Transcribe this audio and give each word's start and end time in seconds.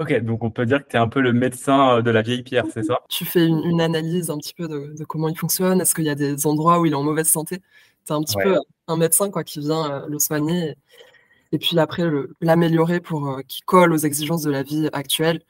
Ok, 0.00 0.18
donc 0.22 0.42
on 0.42 0.50
peut 0.50 0.64
dire 0.64 0.82
que 0.82 0.88
tu 0.88 0.96
es 0.96 0.98
un 0.98 1.08
peu 1.08 1.20
le 1.20 1.34
médecin 1.34 1.98
euh, 1.98 2.02
de 2.02 2.10
la 2.10 2.22
vieille 2.22 2.42
pierre, 2.42 2.64
c'est 2.72 2.84
ça? 2.84 3.00
Tu 3.10 3.26
fais 3.26 3.46
une, 3.46 3.82
analyse 3.82 4.30
un 4.30 4.38
petit 4.38 4.54
peu 4.54 4.66
de, 4.66 5.04
comment 5.04 5.28
il 5.28 5.36
fonctionne. 5.36 5.78
Est-ce 5.82 5.94
qu'il 5.94 6.04
y 6.04 6.08
a 6.08 6.14
des 6.14 6.46
endroits 6.46 6.80
où 6.80 6.86
il 6.86 6.92
est 6.92 6.96
en 6.96 7.02
mauvaise 7.02 7.28
santé? 7.28 7.58
Tu 8.06 8.12
es 8.14 8.16
un 8.16 8.22
petit 8.22 8.36
peu 8.42 8.58
un 8.88 8.96
médecin 8.96 9.30
quoi, 9.30 9.44
qui 9.44 9.60
vient 9.60 9.90
euh, 9.90 10.06
le 10.08 10.18
soigner 10.18 10.74
et, 11.52 11.58
puis 11.58 11.78
après 11.78 12.04
l'améliorer 12.40 13.00
pour 13.00 13.28
euh, 13.28 13.42
qu'il 13.46 13.62
colle 13.66 13.92
aux 13.92 13.98
exigences 13.98 14.42
de 14.42 14.50
la 14.50 14.62
vie 14.62 14.88
actuelle. 14.94 15.42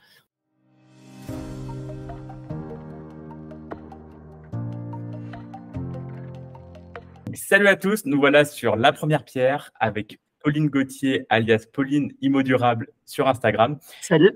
Salut 7.35 7.69
à 7.69 7.77
tous, 7.77 8.05
nous 8.05 8.19
voilà 8.19 8.45
sur 8.45 8.75
La 8.75 8.93
Première 8.93 9.25
Pierre 9.25 9.71
avec 9.79 10.19
Pauline 10.43 10.69
Gauthier, 10.69 11.27
alias 11.29 11.67
Pauline 11.73 12.13
Imo 12.21 12.43
Durable 12.43 12.89
sur 13.07 13.29
Instagram. 13.29 13.79
Salut. 14.01 14.33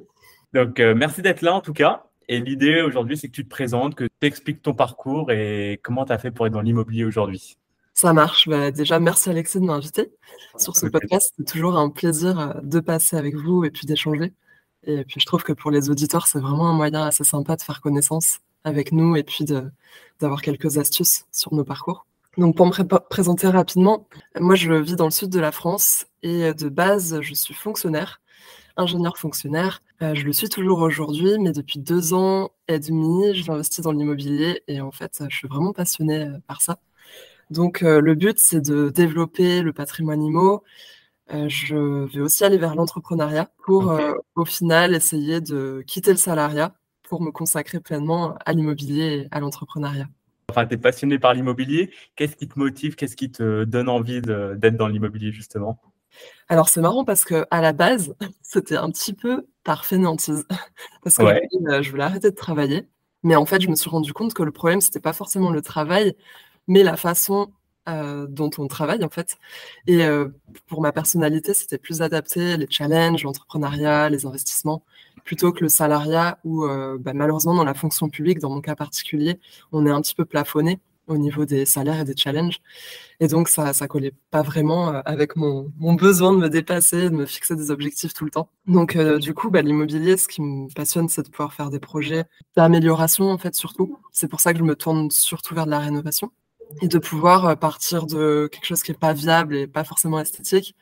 Donc, 0.52 0.80
euh, 0.80 0.94
merci 0.94 1.22
d'être 1.22 1.42
là 1.42 1.54
en 1.54 1.60
tout 1.60 1.72
cas. 1.72 2.04
Et 2.28 2.40
l'idée 2.40 2.80
aujourd'hui, 2.80 3.16
c'est 3.16 3.28
que 3.28 3.32
tu 3.32 3.44
te 3.44 3.50
présentes, 3.50 3.94
que 3.94 4.04
tu 4.04 4.26
expliques 4.26 4.62
ton 4.62 4.72
parcours 4.72 5.30
et 5.30 5.80
comment 5.82 6.04
tu 6.04 6.12
as 6.12 6.18
fait 6.18 6.30
pour 6.30 6.46
être 6.46 6.52
dans 6.52 6.62
l'immobilier 6.62 7.04
aujourd'hui. 7.04 7.58
Ça 7.92 8.12
marche. 8.12 8.48
Bah, 8.48 8.70
déjà, 8.70 8.98
merci 8.98 9.30
Alexis 9.30 9.60
de 9.60 9.64
m'inviter 9.64 10.12
sur 10.56 10.76
ce 10.76 10.86
podcast. 10.86 11.32
C'est 11.36 11.46
toujours 11.46 11.76
un 11.76 11.90
plaisir 11.90 12.38
euh, 12.38 12.52
de 12.62 12.80
passer 12.80 13.16
avec 13.16 13.36
vous 13.36 13.64
et 13.64 13.70
puis 13.70 13.86
d'échanger. 13.86 14.32
Et 14.86 15.04
puis, 15.04 15.20
je 15.20 15.26
trouve 15.26 15.42
que 15.42 15.52
pour 15.52 15.70
les 15.70 15.90
auditeurs, 15.90 16.26
c'est 16.26 16.40
vraiment 16.40 16.68
un 16.68 16.74
moyen 16.74 17.06
assez 17.06 17.24
sympa 17.24 17.56
de 17.56 17.62
faire 17.62 17.80
connaissance 17.80 18.40
avec 18.64 18.92
nous 18.92 19.16
et 19.16 19.22
puis 19.22 19.44
d'avoir 20.20 20.42
quelques 20.42 20.78
astuces 20.78 21.26
sur 21.30 21.54
nos 21.54 21.64
parcours. 21.64 22.06
Donc 22.36 22.56
pour 22.56 22.66
me 22.66 22.98
présenter 22.98 23.46
rapidement, 23.48 24.08
moi 24.40 24.56
je 24.56 24.72
vis 24.72 24.96
dans 24.96 25.04
le 25.04 25.10
sud 25.12 25.30
de 25.30 25.38
la 25.38 25.52
France 25.52 26.06
et 26.22 26.52
de 26.52 26.68
base 26.68 27.20
je 27.20 27.34
suis 27.34 27.54
fonctionnaire, 27.54 28.20
ingénieur 28.76 29.18
fonctionnaire. 29.18 29.82
Euh, 30.02 30.14
je 30.14 30.24
le 30.24 30.32
suis 30.32 30.48
toujours 30.48 30.80
aujourd'hui, 30.80 31.38
mais 31.38 31.52
depuis 31.52 31.78
deux 31.78 32.12
ans 32.12 32.50
et 32.66 32.80
demi, 32.80 33.34
j'ai 33.34 33.50
investi 33.52 33.82
dans 33.82 33.92
l'immobilier 33.92 34.62
et 34.66 34.80
en 34.80 34.90
fait 34.90 35.22
je 35.28 35.36
suis 35.36 35.46
vraiment 35.48 35.72
passionnée 35.72 36.24
euh, 36.24 36.38
par 36.48 36.60
ça. 36.60 36.78
Donc 37.50 37.82
euh, 37.82 38.00
le 38.00 38.14
but 38.16 38.38
c'est 38.38 38.60
de 38.60 38.90
développer 38.90 39.62
le 39.62 39.72
patrimoine 39.72 40.22
immo. 40.22 40.64
je 41.30 42.06
vais 42.12 42.20
aussi 42.20 42.44
aller 42.44 42.58
vers 42.58 42.74
l'entrepreneuriat 42.74 43.50
pour 43.64 43.92
au 44.36 44.44
final 44.44 44.94
essayer 44.94 45.40
de 45.40 45.82
quitter 45.86 46.10
le 46.10 46.16
salariat 46.18 46.74
pour 47.08 47.22
me 47.22 47.30
consacrer 47.30 47.80
pleinement 47.80 48.34
à 48.44 48.52
l'immobilier 48.52 49.26
et 49.26 49.28
à 49.30 49.40
l'entrepreneuriat. 49.40 50.08
Enfin, 50.50 50.66
tu 50.66 50.74
es 50.74 50.76
passionné 50.76 51.18
par 51.18 51.34
l'immobilier. 51.34 51.90
Qu'est-ce 52.16 52.36
qui 52.36 52.48
te 52.48 52.58
motive? 52.58 52.94
Qu'est-ce 52.94 53.16
qui 53.16 53.30
te 53.30 53.64
donne 53.64 53.88
envie 53.88 54.20
d'être 54.20 54.76
dans 54.76 54.88
l'immobilier, 54.88 55.32
justement? 55.32 55.80
Alors, 56.48 56.68
c'est 56.68 56.80
marrant 56.80 57.04
parce 57.04 57.24
que 57.24 57.46
à 57.50 57.60
la 57.60 57.72
base, 57.72 58.14
c'était 58.42 58.76
un 58.76 58.90
petit 58.90 59.14
peu 59.14 59.46
par 59.64 59.84
fainéantise. 59.84 60.46
Parce 61.02 61.16
que 61.16 61.22
euh, 61.22 61.82
je 61.82 61.90
voulais 61.90 62.04
arrêter 62.04 62.30
de 62.30 62.36
travailler. 62.36 62.86
Mais 63.22 63.34
en 63.34 63.46
fait, 63.46 63.60
je 63.62 63.68
me 63.68 63.74
suis 63.74 63.88
rendu 63.88 64.12
compte 64.12 64.34
que 64.34 64.42
le 64.42 64.52
problème, 64.52 64.82
c'était 64.82 65.00
pas 65.00 65.14
forcément 65.14 65.50
le 65.50 65.62
travail, 65.62 66.14
mais 66.68 66.82
la 66.82 66.96
façon 66.96 67.50
euh, 67.86 68.26
dont 68.26 68.50
on 68.56 68.66
travaille, 68.66 69.04
en 69.04 69.10
fait. 69.10 69.36
Et 69.86 70.04
euh, 70.06 70.28
pour 70.68 70.80
ma 70.80 70.90
personnalité, 70.90 71.52
c'était 71.52 71.76
plus 71.76 72.00
adapté, 72.00 72.56
les 72.56 72.66
challenges, 72.70 73.24
l'entrepreneuriat, 73.24 74.08
les 74.08 74.24
investissements 74.24 74.82
plutôt 75.24 75.52
que 75.52 75.60
le 75.60 75.68
salariat 75.68 76.38
où 76.44 76.64
euh, 76.64 76.96
bah, 76.98 77.12
malheureusement 77.14 77.54
dans 77.54 77.64
la 77.64 77.74
fonction 77.74 78.08
publique, 78.08 78.38
dans 78.38 78.50
mon 78.50 78.62
cas 78.62 78.74
particulier, 78.74 79.38
on 79.72 79.86
est 79.86 79.90
un 79.90 80.00
petit 80.00 80.14
peu 80.14 80.24
plafonné 80.24 80.80
au 81.08 81.18
niveau 81.18 81.44
des 81.44 81.66
salaires 81.66 82.00
et 82.00 82.04
des 82.04 82.16
challenges. 82.16 82.60
Et 83.20 83.28
donc, 83.28 83.48
ça 83.48 83.72
ne 83.78 83.86
collait 83.86 84.14
pas 84.30 84.40
vraiment 84.40 84.88
avec 85.04 85.36
mon, 85.36 85.70
besoin 85.94 86.32
de 86.32 86.38
me 86.38 86.48
dépasser, 86.48 87.10
de 87.10 87.14
me 87.14 87.26
fixer 87.26 87.54
des 87.56 87.70
objectifs 87.70 88.14
tout 88.14 88.24
le 88.24 88.30
temps. 88.30 88.48
Donc, 88.66 88.96
du 88.96 89.34
coup, 89.34 89.50
bah, 89.50 89.60
l'immobilier, 89.60 90.16
ce 90.16 90.26
qui 90.26 90.40
me 90.40 90.72
passionne, 90.74 91.10
c'est 91.10 91.22
de 91.22 91.28
pouvoir 91.28 91.52
faire 91.52 91.68
des 91.68 91.80
projets 91.80 92.24
d'amélioration, 92.56 93.30
en 93.30 93.36
fait, 93.36 93.54
surtout. 93.54 93.98
C'est 94.12 94.28
pour 94.28 94.40
ça 94.40 94.54
que 94.54 94.58
je 94.58 94.64
me 94.64 94.76
tourne 94.76 95.10
surtout 95.10 95.54
vers 95.54 95.66
de 95.66 95.70
la 95.70 95.80
rénovation 95.80 96.32
et 96.82 96.88
de 96.88 96.98
pouvoir 96.98 97.56
partir 97.58 98.06
de 98.06 98.48
quelque 98.50 98.66
chose 98.66 98.82
qui 98.82 98.90
n'est 98.90 98.98
pas 98.98 99.12
viable 99.12 99.56
et 99.56 99.66
pas 99.66 99.84
forcément 99.84 100.20
esthétique 100.20 100.74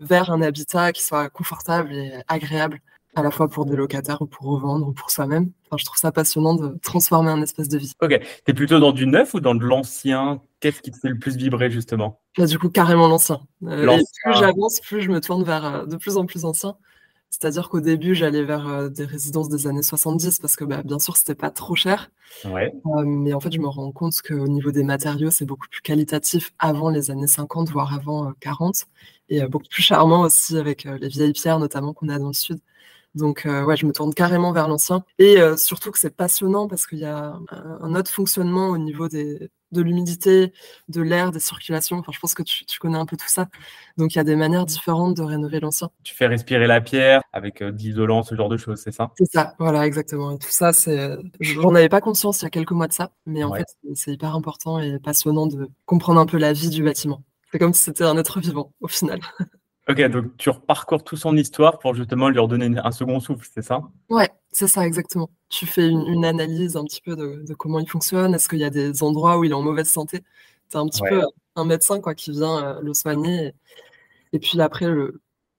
vers 0.00 0.30
un 0.30 0.42
habitat 0.42 0.92
qui 0.92 1.02
soit 1.02 1.28
confortable 1.28 1.92
et 1.92 2.12
agréable 2.28 2.80
à 3.14 3.22
la 3.22 3.30
fois 3.30 3.48
pour 3.48 3.66
des 3.66 3.74
locataires 3.74 4.22
ou 4.22 4.26
pour 4.26 4.46
revendre 4.46 4.86
ou 4.88 4.92
pour 4.92 5.10
soi-même. 5.10 5.50
Enfin, 5.66 5.76
je 5.78 5.84
trouve 5.84 5.98
ça 5.98 6.12
passionnant 6.12 6.54
de 6.54 6.78
transformer 6.82 7.30
un 7.30 7.42
espèce 7.42 7.68
de 7.68 7.78
vie. 7.78 7.92
Ok. 8.00 8.10
Tu 8.10 8.50
es 8.50 8.54
plutôt 8.54 8.78
dans 8.78 8.92
du 8.92 9.06
neuf 9.06 9.34
ou 9.34 9.40
dans 9.40 9.54
de 9.54 9.64
l'ancien? 9.64 10.40
Qu'est-ce 10.60 10.82
qui 10.82 10.90
te 10.90 10.98
fait 10.98 11.08
le 11.08 11.18
plus 11.18 11.36
vibrer 11.36 11.70
justement? 11.70 12.20
Là, 12.36 12.44
bah, 12.44 12.46
Du 12.46 12.58
coup, 12.58 12.68
carrément 12.68 13.08
l'ancien. 13.08 13.40
Euh, 13.64 13.98
plus 14.24 14.34
j'avance, 14.34 14.80
plus 14.80 15.02
je 15.02 15.10
me 15.10 15.20
tourne 15.20 15.42
vers 15.42 15.64
euh, 15.64 15.86
de 15.86 15.96
plus 15.96 16.16
en 16.16 16.26
plus 16.26 16.44
ancien. 16.44 16.76
C'est-à-dire 17.30 17.68
qu'au 17.68 17.80
début, 17.80 18.14
j'allais 18.14 18.42
vers 18.42 18.68
euh, 18.68 18.88
des 18.88 19.04
résidences 19.04 19.48
des 19.48 19.66
années 19.66 19.82
70 19.82 20.38
parce 20.40 20.56
que 20.56 20.64
bah, 20.64 20.82
bien 20.82 20.98
sûr, 20.98 21.16
c'était 21.16 21.34
pas 21.34 21.50
trop 21.50 21.74
cher. 21.74 22.10
Ouais. 22.44 22.72
mais 23.04 23.32
en 23.32 23.40
fait, 23.40 23.52
je 23.52 23.60
me 23.60 23.68
rends 23.68 23.92
compte 23.92 24.20
qu'au 24.22 24.48
niveau 24.48 24.70
des 24.70 24.82
matériaux, 24.82 25.30
c'est 25.30 25.44
beaucoup 25.46 25.68
plus 25.68 25.80
qualitatif 25.80 26.52
avant 26.58 26.90
les 26.90 27.10
années 27.10 27.26
50, 27.26 27.70
voire 27.70 27.94
avant 27.94 28.32
40. 28.40 28.86
Et 29.30 29.46
beaucoup 29.46 29.68
plus 29.68 29.82
charmant 29.82 30.22
aussi 30.22 30.56
avec 30.56 30.84
les 30.84 31.08
vieilles 31.08 31.32
pierres, 31.32 31.58
notamment 31.58 31.92
qu'on 31.92 32.08
a 32.08 32.18
dans 32.18 32.28
le 32.28 32.32
sud. 32.32 32.60
Donc, 33.14 33.46
euh, 33.46 33.64
ouais, 33.64 33.76
je 33.76 33.86
me 33.86 33.92
tourne 33.92 34.14
carrément 34.14 34.52
vers 34.52 34.68
l'ancien. 34.68 35.04
Et 35.18 35.40
euh, 35.40 35.56
surtout 35.56 35.90
que 35.90 35.98
c'est 35.98 36.14
passionnant 36.14 36.68
parce 36.68 36.86
qu'il 36.86 36.98
y 36.98 37.04
a 37.04 37.38
un, 37.50 37.94
autre 37.94 38.10
fonctionnement 38.10 38.68
au 38.68 38.78
niveau 38.78 39.08
des, 39.08 39.50
de 39.72 39.82
l'humidité, 39.82 40.52
de 40.88 41.02
l'air, 41.02 41.32
des 41.32 41.40
circulations. 41.40 41.98
Enfin, 41.98 42.12
je 42.12 42.20
pense 42.20 42.34
que 42.34 42.42
tu, 42.42 42.64
connais 42.78 42.98
un 42.98 43.06
peu 43.06 43.16
tout 43.16 43.28
ça. 43.28 43.48
Donc, 43.96 44.14
il 44.14 44.18
y 44.18 44.20
a 44.20 44.24
des 44.24 44.36
manières 44.36 44.66
différentes 44.66 45.16
de 45.16 45.22
rénover 45.22 45.60
l'ancien. 45.60 45.90
Tu 46.04 46.14
fais 46.14 46.26
respirer 46.26 46.66
la 46.66 46.80
pierre 46.80 47.22
avec 47.32 47.62
euh, 47.62 47.72
de 47.72 47.78
l'isolant, 47.78 48.22
ce 48.22 48.34
genre 48.34 48.48
de 48.48 48.56
choses, 48.56 48.80
c'est 48.80 48.92
ça? 48.92 49.10
C'est 49.16 49.30
ça, 49.30 49.54
voilà, 49.58 49.86
exactement. 49.86 50.32
Et 50.32 50.38
tout 50.38 50.50
ça, 50.50 50.72
c'est. 50.72 51.16
J'en 51.40 51.74
avais 51.74 51.88
pas 51.88 52.00
conscience 52.00 52.42
il 52.42 52.44
y 52.44 52.46
a 52.46 52.50
quelques 52.50 52.72
mois 52.72 52.88
de 52.88 52.92
ça, 52.92 53.10
mais 53.26 53.42
en 53.42 53.52
fait, 53.54 53.66
c'est 53.94 54.12
hyper 54.12 54.34
important 54.34 54.78
et 54.78 54.98
passionnant 54.98 55.46
de 55.46 55.68
comprendre 55.86 56.20
un 56.20 56.26
peu 56.26 56.38
la 56.38 56.52
vie 56.52 56.70
du 56.70 56.82
bâtiment. 56.82 57.22
C'est 57.50 57.58
comme 57.58 57.72
si 57.72 57.82
c'était 57.82 58.04
un 58.04 58.18
être 58.18 58.40
vivant, 58.40 58.74
au 58.80 58.88
final. 58.88 59.20
Ok, 59.88 60.02
donc 60.08 60.36
tu 60.36 60.50
reparcours 60.50 61.02
toute 61.02 61.18
son 61.18 61.34
histoire 61.34 61.78
pour 61.78 61.94
justement 61.94 62.28
lui 62.28 62.38
redonner 62.38 62.78
un 62.78 62.90
second 62.90 63.20
souffle, 63.20 63.48
c'est 63.50 63.62
ça? 63.62 63.80
Ouais, 64.10 64.28
c'est 64.52 64.68
ça, 64.68 64.86
exactement. 64.86 65.30
Tu 65.48 65.64
fais 65.64 65.88
une, 65.88 66.26
analyse 66.26 66.76
un 66.76 66.84
petit 66.84 67.00
peu 67.00 67.16
de, 67.16 67.54
comment 67.54 67.78
il 67.78 67.88
fonctionne. 67.88 68.34
Est-ce 68.34 68.50
qu'il 68.50 68.58
y 68.58 68.64
a 68.64 68.70
des 68.70 69.02
endroits 69.02 69.38
où 69.38 69.44
il 69.44 69.50
est 69.50 69.54
en 69.54 69.62
mauvaise 69.62 69.88
santé? 69.88 70.22
C'est 70.68 70.76
un 70.76 70.86
petit 70.86 71.00
peu 71.08 71.22
un 71.56 71.64
médecin 71.64 72.00
quoi, 72.00 72.14
qui 72.14 72.32
vient 72.32 72.62
euh, 72.62 72.80
le 72.82 72.92
soigner 72.92 73.54
et, 74.34 74.38
puis 74.38 74.60
après 74.60 74.86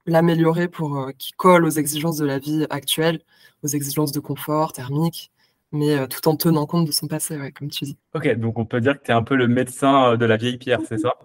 l'améliorer 0.06 0.68
pour 0.68 1.00
euh, 1.00 1.12
qu'il 1.18 1.36
colle 1.36 1.66
aux 1.66 1.72
exigences 1.72 2.18
de 2.18 2.26
la 2.26 2.38
vie 2.38 2.68
actuelle, 2.70 3.22
aux 3.64 3.68
exigences 3.68 4.12
de 4.12 4.20
confort 4.20 4.74
thermique, 4.74 5.32
mais 5.72 5.98
euh, 5.98 6.06
tout 6.06 6.28
en 6.28 6.36
tenant 6.36 6.68
compte 6.68 6.86
de 6.86 6.92
son 6.92 7.08
passé, 7.08 7.36
ouais, 7.40 7.52
comme 7.52 7.70
tu 7.70 7.86
dis. 7.86 7.98
Ok, 8.14 8.32
donc 8.36 8.60
on 8.60 8.66
peut 8.66 8.80
dire 8.80 9.00
que 9.00 9.06
tu 9.06 9.12
es 9.12 9.14
un 9.16 9.24
peu 9.24 9.36
le 9.36 9.48
médecin 9.48 10.18
de 10.18 10.26
la 10.26 10.38
vieille 10.38 10.60
pierre, 10.60 10.82
c'est 10.88 11.00
ça? 11.00 11.16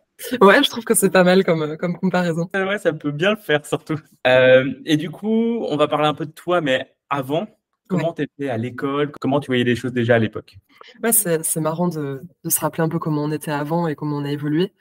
Ouais, 0.41 0.63
je 0.63 0.71
trouve 0.71 0.85
que 0.85 0.95
c'est 0.95 1.11
pas 1.11 1.25
mal 1.25 1.45
comme, 1.45 1.63
euh, 1.63 1.77
comme 1.77 1.97
comparaison. 1.99 2.49
Ouais, 2.55 2.79
ça 2.79 2.93
peut 2.93 3.11
bien 3.11 3.31
le 3.31 3.37
faire 3.37 3.67
surtout. 3.67 3.99
Euh, 4.27 4.73
et 4.85 4.97
du 4.97 5.11
coup, 5.11 5.65
on 5.69 5.77
va 5.77 5.89
parler 5.89 6.07
un 6.07 6.15
peu 6.15 6.27
de 6.27 6.31
toi, 6.31 6.61
mais 6.61 6.95
avant, 7.11 7.47
comment 7.89 8.13
tu 8.13 8.23
étais 8.23 8.49
à 8.49 8.57
l'école? 8.57 9.11
Comment 9.21 9.41
tu 9.41 9.49
voyais 9.49 9.65
les 9.65 9.77
choses 9.77 9.93
déjà 9.93 10.15
à 10.15 10.19
l'époque? 10.19 10.57
Ouais, 11.03 11.13
c'est 11.13 11.57
marrant 11.57 11.89
de, 11.89 12.23
de, 12.45 12.51
se 12.51 12.61
rappeler 12.61 12.85
un 12.85 12.89
peu 12.89 12.99
comment 12.99 13.25
on 13.25 13.33
était 13.33 13.51
avant 13.51 13.89
et 13.89 13.95
comment 13.95 14.17
on 14.19 14.25
a 14.25 14.31
évolué. 14.31 14.73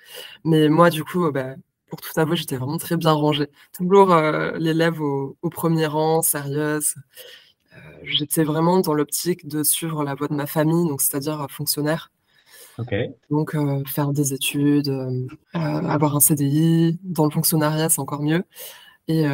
Mais 0.43 0.69
moi, 0.69 0.89
du 0.89 1.03
coup, 1.03 1.29
bah, 1.31 1.55
pour 1.89 1.99
tout 2.01 2.17
avouer, 2.19 2.37
j'étais 2.37 2.57
vraiment 2.57 2.77
très 2.77 2.97
bien 2.97 3.11
rangée. 3.11 3.49
Toujours 3.73 4.13
euh, 4.13 4.51
l'élève 4.57 5.01
au, 5.01 5.37
au, 5.41 5.49
premier 5.49 5.87
rang, 5.87 6.21
sérieuse. 6.21 6.95
j'étais 8.03 8.43
vraiment 8.43 8.79
dans 8.81 8.93
l'optique 8.93 9.47
de 9.47 9.63
suivre 9.63 10.03
la 10.03 10.13
voie 10.13 10.27
de 10.27 10.35
ma 10.35 10.45
famille, 10.45 10.87
donc 10.87 11.01
c'est-à-dire 11.01 11.47
fonctionnaire. 11.49 12.12
Donc, 13.29 13.55
euh, 13.55 13.83
faire 13.85 14.11
des 14.11 14.33
études, 14.33 14.89
euh, 14.89 15.27
euh, 15.55 15.59
avoir 15.59 16.15
un 16.15 16.19
CDI, 16.19 16.97
dans 17.03 17.25
le 17.25 17.31
fonctionnariat, 17.31 17.89
c'est 17.89 17.99
encore 17.99 18.21
mieux. 18.21 18.43
Et 19.09 19.25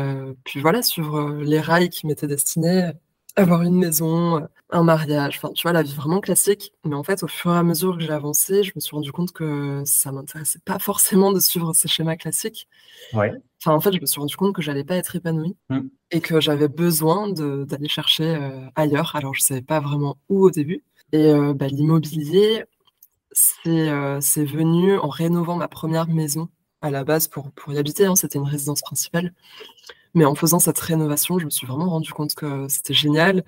puis 0.46 0.62
voilà, 0.62 0.82
sur 0.82 1.30
les 1.30 1.60
rails 1.60 1.90
qui 1.90 2.08
m'étaient 2.08 2.26
destinés, 2.26 2.90
avoir 3.36 3.62
une 3.62 3.76
maison, 3.76 4.48
un 4.72 4.84
mariage, 4.84 5.38
enfin, 5.38 5.54
tu 5.54 5.62
vois, 5.62 5.74
la 5.74 5.84
vie 5.84 5.94
vraiment 5.94 6.22
classique. 6.22 6.74
Mais 6.86 6.96
en 6.96 7.04
fait, 7.04 7.22
au 7.22 7.28
fur 7.28 7.54
et 7.54 7.58
à 7.58 7.62
mesure 7.62 7.96
que 7.96 8.04
j'ai 8.04 8.10
avancé, 8.10 8.64
je 8.64 8.72
me 8.76 8.80
suis 8.80 8.96
rendu 8.96 9.12
compte 9.12 9.32
que 9.32 9.84
ça 9.86 10.12
m'intéressait 10.12 10.58
pas 10.66 10.80
forcément 10.80 11.32
de 11.32 11.40
suivre 11.40 11.72
ces 11.76 11.88
schémas 11.88 12.16
classiques. 12.16 12.68
Ouais. 13.14 13.32
Enfin, 13.62 13.76
en 13.76 13.80
fait, 13.80 13.94
je 13.94 14.02
me 14.02 14.08
suis 14.08 14.20
rendu 14.20 14.36
compte 14.36 14.56
que 14.56 14.64
j'allais 14.64 14.84
pas 14.84 14.96
être 14.96 15.16
épanouie 15.16 15.56
mmh. 15.70 15.82
et 16.10 16.20
que 16.20 16.42
j'avais 16.42 16.68
besoin 16.68 17.30
d'aller 17.30 17.90
chercher 17.90 18.40
ailleurs. 18.74 19.16
Alors, 19.16 19.36
je 19.36 19.42
savais 19.42 19.62
pas 19.62 19.80
vraiment 19.80 20.18
où 20.30 20.46
au 20.46 20.50
début. 20.50 20.84
Et 21.12 21.32
bah, 21.54 21.68
l'immobilier, 21.68 22.66
euh, 23.68 24.20
c'est 24.22 24.46
venu 24.46 24.98
en 24.98 25.10
rénovant 25.10 25.56
ma 25.56 25.68
première 25.68 26.08
maison 26.08 26.50
à 26.82 26.90
la 26.90 27.04
base 27.04 27.28
pour, 27.28 27.52
y 27.68 27.78
habiter. 27.78 28.06
Hein, 28.06 28.16
c'était 28.16 28.40
une 28.40 28.48
résidence 28.48 28.82
principale. 28.82 29.34
Mais 30.16 30.26
en 30.26 30.36
faisant 30.36 30.60
cette 30.60 30.80
rénovation, 30.80 31.38
je 31.38 31.46
me 31.46 31.50
suis 31.50 31.68
vraiment 31.68 31.90
rendu 31.90 32.12
compte 32.12 32.34
que 32.34 32.68
c'était 32.68 32.94
génial, 32.94 33.44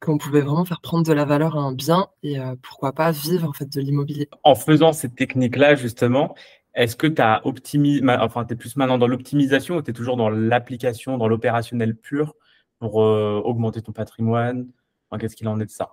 qu'on 0.00 0.18
pouvait 0.18 0.40
vraiment 0.40 0.64
faire 0.64 0.80
prendre 0.80 1.06
de 1.06 1.12
la 1.12 1.24
valeur 1.24 1.56
à 1.56 1.60
un 1.60 1.72
bien 1.72 2.08
et 2.22 2.40
euh, 2.40 2.56
pourquoi 2.62 2.92
pas 2.92 3.12
vivre 3.12 3.48
en 3.48 3.52
fait 3.52 3.72
de 3.72 3.80
l'immobilier. 3.80 4.28
En 4.42 4.56
faisant 4.56 4.92
cette 4.92 5.14
technique-là, 5.14 5.76
justement, 5.76 6.34
est-ce 6.74 6.96
que 6.96 7.06
tu 7.06 7.22
as 7.22 7.46
optimisé, 7.46 8.02
enfin, 8.08 8.44
tu 8.44 8.54
es 8.54 8.56
plus 8.56 8.76
maintenant 8.76 8.98
dans 8.98 9.06
l'optimisation 9.06 9.76
ou 9.76 9.82
tu 9.82 9.90
es 9.90 9.94
toujours 9.94 10.16
dans 10.16 10.30
l'application, 10.30 11.16
dans 11.16 11.28
l'opérationnel 11.28 11.94
pur 11.94 12.34
pour 12.80 12.96
augmenter 12.96 13.80
ton 13.80 13.92
patrimoine? 13.92 14.66
Qu'est-ce 15.18 15.36
qu'il 15.36 15.46
en 15.46 15.60
est 15.60 15.66
de 15.66 15.70
ça? 15.70 15.90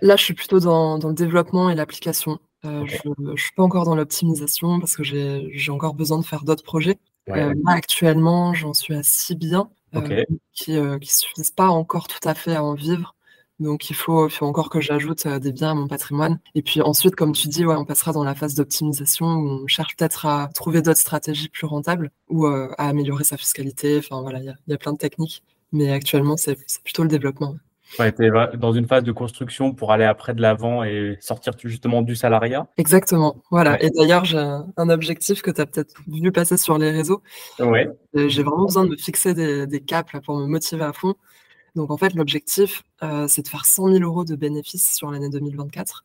Là, 0.00 0.16
je 0.16 0.22
suis 0.24 0.34
plutôt 0.34 0.60
dans, 0.60 0.98
le 0.98 1.14
développement 1.14 1.70
et 1.70 1.74
l'application. 1.74 2.38
Je 2.64 2.96
ne 3.18 3.36
suis 3.36 3.52
pas 3.56 3.62
encore 3.62 3.84
dans 3.84 3.94
l'optimisation 3.94 4.80
parce 4.80 4.96
que 4.96 5.02
j'ai 5.04 5.70
encore 5.70 5.94
besoin 5.94 6.18
de 6.18 6.24
faire 6.24 6.44
d'autres 6.44 6.64
projets. 6.64 6.98
actuellement, 7.66 8.54
j'en 8.54 8.74
suis 8.74 8.94
à 8.94 9.02
si 9.02 9.36
bien 9.36 9.70
qui 10.52 10.72
ne 10.72 10.98
suffisent 11.02 11.50
pas 11.50 11.68
encore 11.68 12.08
tout 12.08 12.28
à 12.28 12.34
fait 12.34 12.54
à 12.54 12.62
en 12.62 12.74
vivre. 12.74 13.14
Donc 13.60 13.90
il 13.90 13.96
faut, 13.96 14.28
faut 14.28 14.46
encore 14.46 14.70
que 14.70 14.80
j'ajoute 14.80 15.26
euh, 15.26 15.38
des 15.40 15.52
biens 15.52 15.72
à 15.72 15.74
mon 15.74 15.88
patrimoine. 15.88 16.38
Et 16.54 16.62
puis 16.62 16.80
ensuite, 16.80 17.16
comme 17.16 17.32
tu 17.32 17.48
dis, 17.48 17.66
ouais, 17.66 17.74
on 17.74 17.84
passera 17.84 18.12
dans 18.12 18.22
la 18.22 18.34
phase 18.36 18.54
d'optimisation 18.54 19.26
où 19.26 19.48
on 19.64 19.66
cherche 19.66 19.96
peut-être 19.96 20.26
à 20.26 20.48
trouver 20.54 20.80
d'autres 20.80 21.00
stratégies 21.00 21.48
plus 21.48 21.66
rentables 21.66 22.12
ou 22.28 22.46
euh, 22.46 22.68
à 22.78 22.88
améliorer 22.88 23.24
sa 23.24 23.36
fiscalité. 23.36 23.98
Enfin 23.98 24.22
voilà, 24.22 24.38
il 24.38 24.56
y, 24.68 24.72
a 24.72 24.78
plein 24.78 24.92
de 24.92 24.98
techniques. 24.98 25.42
Mais 25.72 25.90
actuellement, 25.90 26.36
c'est 26.36 26.56
plutôt 26.84 27.02
le 27.02 27.08
développement. 27.08 27.50
Ouais, 27.50 27.58
tu 27.96 28.02
es 28.02 28.56
dans 28.56 28.72
une 28.72 28.86
phase 28.86 29.02
de 29.02 29.12
construction 29.12 29.72
pour 29.72 29.92
aller 29.92 30.04
après 30.04 30.34
de 30.34 30.42
l'avant 30.42 30.84
et 30.84 31.16
sortir 31.20 31.54
justement 31.64 32.02
du 32.02 32.14
salariat. 32.14 32.66
Exactement. 32.76 33.42
Voilà. 33.50 33.82
Et 33.82 33.90
d'ailleurs, 33.90 34.24
j'ai 34.24 34.38
un, 34.38 34.88
objectif 34.90 35.42
que 35.42 35.50
tu 35.50 35.60
as 35.60 35.66
peut-être 35.66 35.94
vu 36.06 36.32
passer 36.32 36.56
sur 36.56 36.78
les 36.78 36.90
réseaux. 36.90 37.22
Ouais. 37.58 37.88
J'ai 38.14 38.42
vraiment 38.42 38.64
besoin 38.64 38.84
de 38.84 38.90
me 38.90 38.96
fixer 38.96 39.34
des, 39.34 39.66
des 39.66 39.80
caps 39.80 40.12
là, 40.12 40.20
pour 40.20 40.36
me 40.36 40.46
motiver 40.46 40.84
à 40.84 40.92
fond. 40.92 41.14
Donc 41.78 41.90
en 41.90 41.96
fait, 41.96 42.14
l'objectif, 42.14 42.82
euh, 43.02 43.28
c'est 43.28 43.42
de 43.42 43.48
faire 43.48 43.64
100 43.64 43.92
000 43.92 44.02
euros 44.02 44.24
de 44.24 44.34
bénéfices 44.34 44.94
sur 44.94 45.10
l'année 45.10 45.30
2024. 45.30 46.04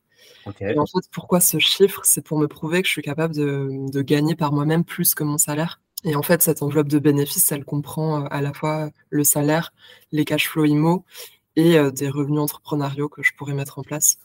Et 0.61 0.77
en 0.77 0.85
fait, 0.85 1.09
pourquoi 1.11 1.39
ce 1.39 1.57
chiffre? 1.57 2.01
C'est 2.03 2.23
pour 2.23 2.37
me 2.37 2.47
prouver 2.47 2.81
que 2.81 2.87
je 2.87 2.93
suis 2.93 3.01
capable 3.01 3.33
de, 3.33 4.01
gagner 4.01 4.35
par 4.35 4.53
moi-même 4.53 4.83
plus 4.83 5.15
que 5.15 5.23
mon 5.23 5.37
salaire. 5.37 5.81
Et 6.03 6.15
en 6.15 6.21
fait, 6.21 6.41
cette 6.41 6.61
enveloppe 6.61 6.89
de 6.89 6.99
bénéfices, 6.99 7.51
elle 7.51 7.65
comprend 7.65 8.23
euh, 8.23 8.27
à 8.29 8.41
la 8.41 8.53
fois 8.53 8.89
le 9.09 9.23
salaire, 9.23 9.73
les 10.11 10.25
cash 10.25 10.47
flow 10.47 10.65
IMO 10.65 11.05
et 11.55 11.77
euh, 11.77 11.91
des 11.91 12.09
revenus 12.09 12.39
entrepreneuriaux 12.39 13.09
que 13.09 13.23
je 13.23 13.33
pourrais 13.35 13.53
mettre 13.53 13.79
en 13.79 13.83
place. 13.83 14.17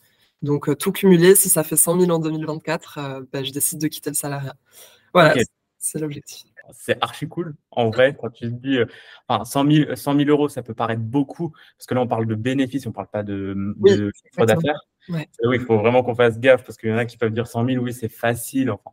Donc 0.43 0.77
tout 0.79 0.93
cumulé, 0.93 1.35
si 1.35 1.49
ça 1.49 1.65
fait 1.65 1.77
100 1.77 2.01
000 2.01 2.13
en 2.13 2.21
2024, 2.21 3.27
bah, 3.33 3.43
je 3.43 3.51
décide 3.51 3.81
de 3.81 3.89
quitter 3.89 4.11
le 4.11 4.15
salariat. 4.15 4.55
Voilà, 5.13 5.35
c'est 5.79 5.99
l'objectif 5.99 6.45
c'est 6.73 6.99
archi 7.03 7.29
cool. 7.29 7.55
En 7.71 7.91
vrai, 7.91 8.17
quand 8.19 8.31
tu 8.31 8.45
te 8.45 8.55
dis, 8.55 8.79
euh, 8.79 8.87
enfin, 9.29 9.45
100, 9.45 10.17
000, 10.17 10.31
euros, 10.31 10.49
ça 10.49 10.63
peut 10.63 10.75
paraître 10.75 11.03
beaucoup, 11.03 11.51
parce 11.77 11.87
que 11.87 11.95
là, 11.95 12.01
on 12.01 12.07
parle 12.07 12.27
de 12.27 12.35
bénéfices, 12.35 12.87
on 12.87 12.91
ne 12.91 12.95
parle 12.95 13.09
pas 13.09 13.23
de, 13.23 13.55
chiffre 13.87 14.47
d'affaires. 14.47 14.81
Oui, 15.09 15.27
il 15.55 15.61
faut 15.61 15.79
vraiment 15.79 16.03
qu'on 16.03 16.15
fasse 16.15 16.39
gaffe, 16.39 16.65
parce 16.65 16.77
qu'il 16.77 16.91
y 16.91 16.93
en 16.93 16.99
a 16.99 17.07
qui 17.07 17.17
peuvent 17.17 17.33
dire 17.33 17.47
100 17.47 17.67
000, 17.67 17.85
oui, 17.85 17.93
c'est 17.93 18.09
facile. 18.09 18.71
Enfin, 18.71 18.91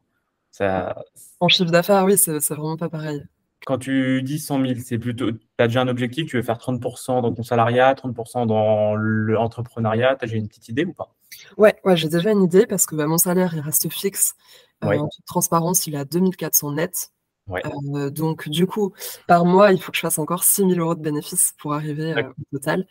ça... 0.51 1.03
En 1.39 1.47
chiffre 1.47 1.71
d'affaires, 1.71 2.05
oui, 2.05 2.17
c'est 2.17 2.39
vraiment 2.49 2.77
pas 2.77 2.89
pareil. 2.89 3.25
Quand 3.65 3.79
tu 3.79 4.21
dis 4.21 4.39
100 4.39 4.61
000, 4.61 4.79
c'est 4.83 4.99
plutôt, 4.99 5.31
tu 5.31 5.39
as 5.57 5.67
déjà 5.67 5.81
un 5.81 5.87
objectif, 5.87 6.27
tu 6.27 6.37
veux 6.37 6.43
faire 6.43 6.57
30% 6.57 7.21
dans 7.21 7.33
ton 7.33 7.43
salariat, 7.43 7.93
30% 7.93 8.45
dans 8.45 8.95
l'entrepreneuriat, 8.95 10.15
tu 10.15 10.25
as 10.25 10.27
déjà 10.27 10.37
une 10.37 10.47
petite 10.47 10.69
idée 10.69 10.85
ou 10.85 10.93
pas? 10.93 11.15
Ouais, 11.57 11.75
ouais 11.83 11.97
j'ai 11.97 12.07
déjà 12.07 12.31
une 12.31 12.43
idée 12.43 12.67
parce 12.67 12.85
que 12.85 12.95
bah, 12.95 13.07
mon 13.07 13.17
salaire, 13.17 13.53
il 13.55 13.61
reste 13.61 13.91
fixe. 13.91 14.35
Euh, 14.83 14.99
en 14.99 15.07
toute 15.07 15.25
transparence, 15.25 15.87
il 15.87 15.95
est 15.95 15.99
à 15.99 16.05
2400 16.05 16.73
net. 16.73 17.11
Euh, 17.49 18.09
donc, 18.09 18.49
du 18.49 18.65
coup, 18.65 18.93
par 19.27 19.45
mois, 19.45 19.71
il 19.71 19.81
faut 19.81 19.91
que 19.91 19.97
je 19.97 20.01
fasse 20.01 20.19
encore 20.19 20.43
6 20.43 20.67
000 20.67 20.73
euros 20.79 20.95
de 20.95 21.01
bénéfices 21.01 21.53
pour 21.57 21.73
arriver 21.73 22.13
euh, 22.13 22.23
au 22.29 22.57
total. 22.57 22.87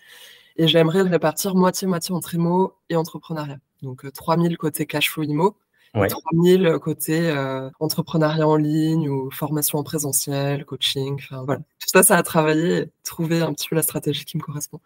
Et 0.56 0.68
j'aimerais 0.68 1.02
le 1.02 1.10
répartir 1.10 1.54
moitié-moitié 1.54 2.14
entre 2.14 2.34
IMO 2.34 2.74
et 2.88 2.96
entrepreneuriat. 2.96 3.58
Donc, 3.82 4.10
3 4.12 4.38
euh, 4.38 4.42
000 4.42 4.54
côté 4.56 4.86
cash 4.86 5.10
flow 5.10 5.24
IMO, 5.24 5.56
3 5.94 6.08
000 6.42 6.78
côté 6.78 7.32
entrepreneuriat 7.80 8.46
en 8.46 8.56
ligne 8.56 9.08
ou 9.08 9.30
formation 9.30 9.78
en 9.78 9.84
présentiel, 9.84 10.64
coaching. 10.64 11.14
Enfin, 11.14 11.44
voilà. 11.44 11.60
Tout 11.80 11.88
ça, 11.92 12.02
ça 12.02 12.16
a 12.16 12.22
travaillé 12.22 12.78
et 12.78 12.90
trouver 13.04 13.40
un 13.40 13.52
petit 13.52 13.68
peu 13.68 13.76
la 13.76 13.82
stratégie 13.82 14.24
qui 14.24 14.36
me 14.36 14.42
correspond. 14.42 14.80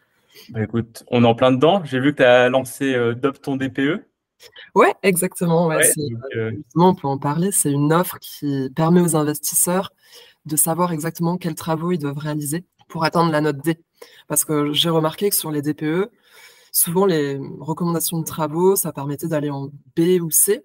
Bah, 0.51 0.63
écoute, 0.63 1.05
on 1.09 1.25
est 1.25 1.27
en 1.27 1.35
plein 1.35 1.51
dedans. 1.51 1.83
J'ai 1.85 2.01
vu 2.01 2.13
que 2.13 2.19
tu 2.19 2.25
as 2.25 2.49
lancé 2.49 2.95
DOP 3.15 3.41
ton 3.41 3.57
DPE. 3.57 4.05
Ouais, 4.75 4.95
exactement. 5.03 5.71
Euh, 5.71 6.53
on 6.77 6.95
peut 6.95 7.09
en 7.09 7.19
parler. 7.19 7.51
C'est 7.53 7.73
une 7.73 7.93
offre 7.93 8.19
qui 8.21 8.71
permet 8.75 9.01
aux 9.01 9.17
investisseurs 9.17 9.93
de 10.47 10.57
savoir 10.57 10.93
exactement 10.93 11.37
quels 11.37 11.55
travaux 11.55 11.93
ils 11.93 11.99
doivent 11.99 12.19
réaliser 12.19 12.65
pour 12.89 13.05
atteindre 13.05 13.33
la 13.33 13.41
note 13.41 13.59
D. 13.59 13.79
Parce 14.29 14.45
que 14.45 14.73
j'ai 14.73 14.91
remarqué 14.91 15.29
que 15.31 15.37
sur 15.37 15.51
les 15.51 15.63
DPE, 15.63 16.11
souvent 16.73 17.07
les 17.07 17.39
recommandations 17.61 18.19
de 18.19 18.25
travaux, 18.25 18.77
ça 18.77 18.93
permettait 18.93 19.29
d'aller 19.29 19.51
en 19.51 19.71
B 19.97 20.21
ou 20.23 20.31
C, 20.31 20.65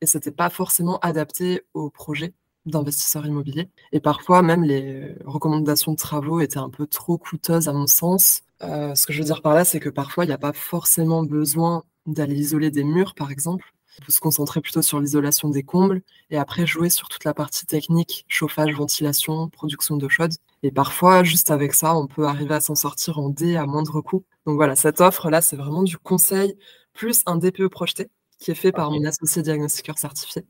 et 0.00 0.06
ce 0.06 0.18
n'était 0.18 0.30
pas 0.30 0.50
forcément 0.50 0.98
adapté 0.98 1.62
au 1.74 1.90
projet 1.90 2.34
d'investisseurs 2.66 3.26
immobiliers. 3.26 3.70
Et 3.92 4.00
parfois, 4.00 4.42
même 4.42 4.64
les 4.64 5.14
recommandations 5.24 5.92
de 5.92 5.96
travaux 5.96 6.40
étaient 6.40 6.58
un 6.58 6.70
peu 6.70 6.86
trop 6.86 7.16
coûteuses 7.16 7.68
à 7.68 7.72
mon 7.72 7.86
sens. 7.86 8.42
Euh, 8.62 8.94
ce 8.94 9.06
que 9.06 9.12
je 9.12 9.20
veux 9.20 9.24
dire 9.24 9.42
par 9.42 9.54
là, 9.54 9.64
c'est 9.64 9.80
que 9.80 9.88
parfois, 9.88 10.24
il 10.24 10.28
n'y 10.28 10.34
a 10.34 10.38
pas 10.38 10.52
forcément 10.52 11.22
besoin 11.22 11.84
d'aller 12.06 12.36
isoler 12.36 12.70
des 12.70 12.84
murs, 12.84 13.14
par 13.14 13.30
exemple. 13.30 13.72
On 14.00 14.04
peut 14.04 14.12
se 14.12 14.20
concentrer 14.20 14.60
plutôt 14.60 14.82
sur 14.82 15.00
l'isolation 15.00 15.48
des 15.48 15.62
combles 15.62 16.02
et 16.30 16.36
après 16.36 16.66
jouer 16.66 16.90
sur 16.90 17.08
toute 17.08 17.24
la 17.24 17.32
partie 17.32 17.64
technique, 17.64 18.26
chauffage, 18.28 18.74
ventilation, 18.74 19.48
production 19.48 19.96
d'eau 19.96 20.08
chaude. 20.10 20.34
Et 20.62 20.70
parfois, 20.70 21.24
juste 21.24 21.50
avec 21.50 21.72
ça, 21.72 21.96
on 21.96 22.06
peut 22.06 22.26
arriver 22.26 22.54
à 22.54 22.60
s'en 22.60 22.74
sortir 22.74 23.18
en 23.18 23.30
D 23.30 23.56
à 23.56 23.64
moindre 23.64 24.02
coût. 24.02 24.24
Donc 24.44 24.56
voilà, 24.56 24.76
cette 24.76 25.00
offre-là, 25.00 25.40
c'est 25.40 25.56
vraiment 25.56 25.82
du 25.82 25.96
conseil 25.96 26.56
plus 26.92 27.22
un 27.26 27.36
DPE 27.36 27.68
projeté 27.68 28.10
qui 28.38 28.50
est 28.50 28.54
fait 28.54 28.72
par 28.72 28.90
mon 28.90 29.04
associé 29.04 29.42
diagnostiqueur 29.42 29.98
certifié. 29.98 30.42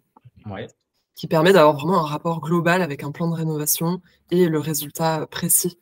Qui 1.15 1.27
permet 1.27 1.53
d'avoir 1.53 1.75
vraiment 1.75 2.00
un 2.00 2.06
rapport 2.06 2.41
global 2.41 2.83
avec 2.83 3.03
un 3.03 3.11
plan 3.11 3.29
de 3.29 3.35
rénovation 3.35 4.00
et 4.31 4.49
le 4.49 4.59
résultat 4.59 5.27
précis 5.31 5.79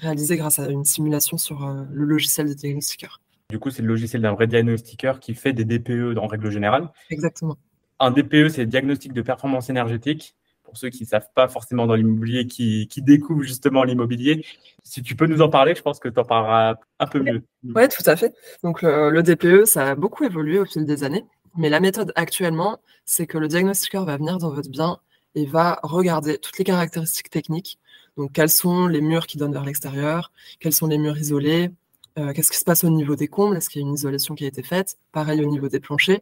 réalisé 0.00 0.36
grâce 0.36 0.58
à 0.58 0.68
une 0.68 0.84
simulation 0.84 1.38
sur 1.38 1.64
euh, 1.64 1.84
le 1.92 2.04
logiciel 2.04 2.48
de 2.48 2.54
diagnostiqueur. 2.54 3.20
Du 3.50 3.58
coup, 3.58 3.70
c'est 3.70 3.82
le 3.82 3.88
logiciel 3.88 4.22
d'un 4.22 4.32
vrai 4.32 4.46
diagnostiqueur 4.46 5.20
qui 5.20 5.34
fait 5.34 5.52
des 5.52 5.64
DPE 5.64 6.16
en 6.16 6.26
règle 6.26 6.50
générale. 6.50 6.90
Exactement. 7.10 7.58
Un 7.98 8.10
DPE, 8.10 8.48
c'est 8.48 8.66
diagnostic 8.66 9.12
de 9.12 9.22
performance 9.22 9.68
énergétique. 9.68 10.34
Pour 10.62 10.76
ceux 10.76 10.88
qui 10.88 11.02
ne 11.02 11.08
savent 11.08 11.28
pas 11.34 11.48
forcément 11.48 11.86
dans 11.88 11.96
l'immobilier, 11.96 12.46
qui, 12.46 12.86
découvrent 12.98 13.42
justement 13.42 13.82
l'immobilier, 13.82 14.46
si 14.84 15.02
tu 15.02 15.16
peux 15.16 15.26
nous 15.26 15.42
en 15.42 15.48
parler, 15.48 15.74
je 15.74 15.82
pense 15.82 15.98
que 15.98 16.08
tu 16.08 16.18
en 16.20 16.24
parleras 16.24 16.76
un 17.00 17.06
peu 17.08 17.20
mieux. 17.20 17.42
Oui, 17.64 17.88
tout 17.88 18.04
à 18.06 18.14
fait. 18.14 18.32
Donc, 18.62 18.82
le, 18.82 19.20
DPE, 19.20 19.64
ça 19.64 19.90
a 19.90 19.94
beaucoup 19.96 20.22
évolué 20.22 20.60
au 20.60 20.64
fil 20.64 20.86
des 20.86 21.02
années. 21.02 21.24
Mais 21.56 21.68
la 21.68 21.80
méthode 21.80 22.12
actuellement, 22.16 22.80
c'est 23.04 23.26
que 23.26 23.38
le 23.38 23.48
diagnostiqueur 23.48 24.04
va 24.04 24.16
venir 24.16 24.38
dans 24.38 24.50
votre 24.50 24.70
bien 24.70 24.98
et 25.34 25.46
va 25.46 25.80
regarder 25.82 26.38
toutes 26.38 26.58
les 26.58 26.64
caractéristiques 26.64 27.30
techniques. 27.30 27.78
Donc, 28.16 28.32
quels 28.32 28.50
sont 28.50 28.86
les 28.86 29.00
murs 29.00 29.26
qui 29.26 29.38
donnent 29.38 29.52
vers 29.52 29.64
l'extérieur, 29.64 30.32
quels 30.58 30.74
sont 30.74 30.86
les 30.86 30.98
murs 30.98 31.18
isolés, 31.18 31.70
euh, 32.18 32.32
qu'est-ce 32.32 32.50
qui 32.50 32.58
se 32.58 32.64
passe 32.64 32.84
au 32.84 32.90
niveau 32.90 33.14
des 33.16 33.28
combles 33.28 33.56
Est-ce 33.56 33.70
qu'il 33.70 33.80
y 33.80 33.84
a 33.84 33.88
une 33.88 33.94
isolation 33.94 34.34
qui 34.34 34.44
a 34.44 34.48
été 34.48 34.62
faite 34.62 34.98
Pareil 35.12 35.44
au 35.44 35.48
niveau 35.48 35.68
des 35.68 35.80
planchers. 35.80 36.20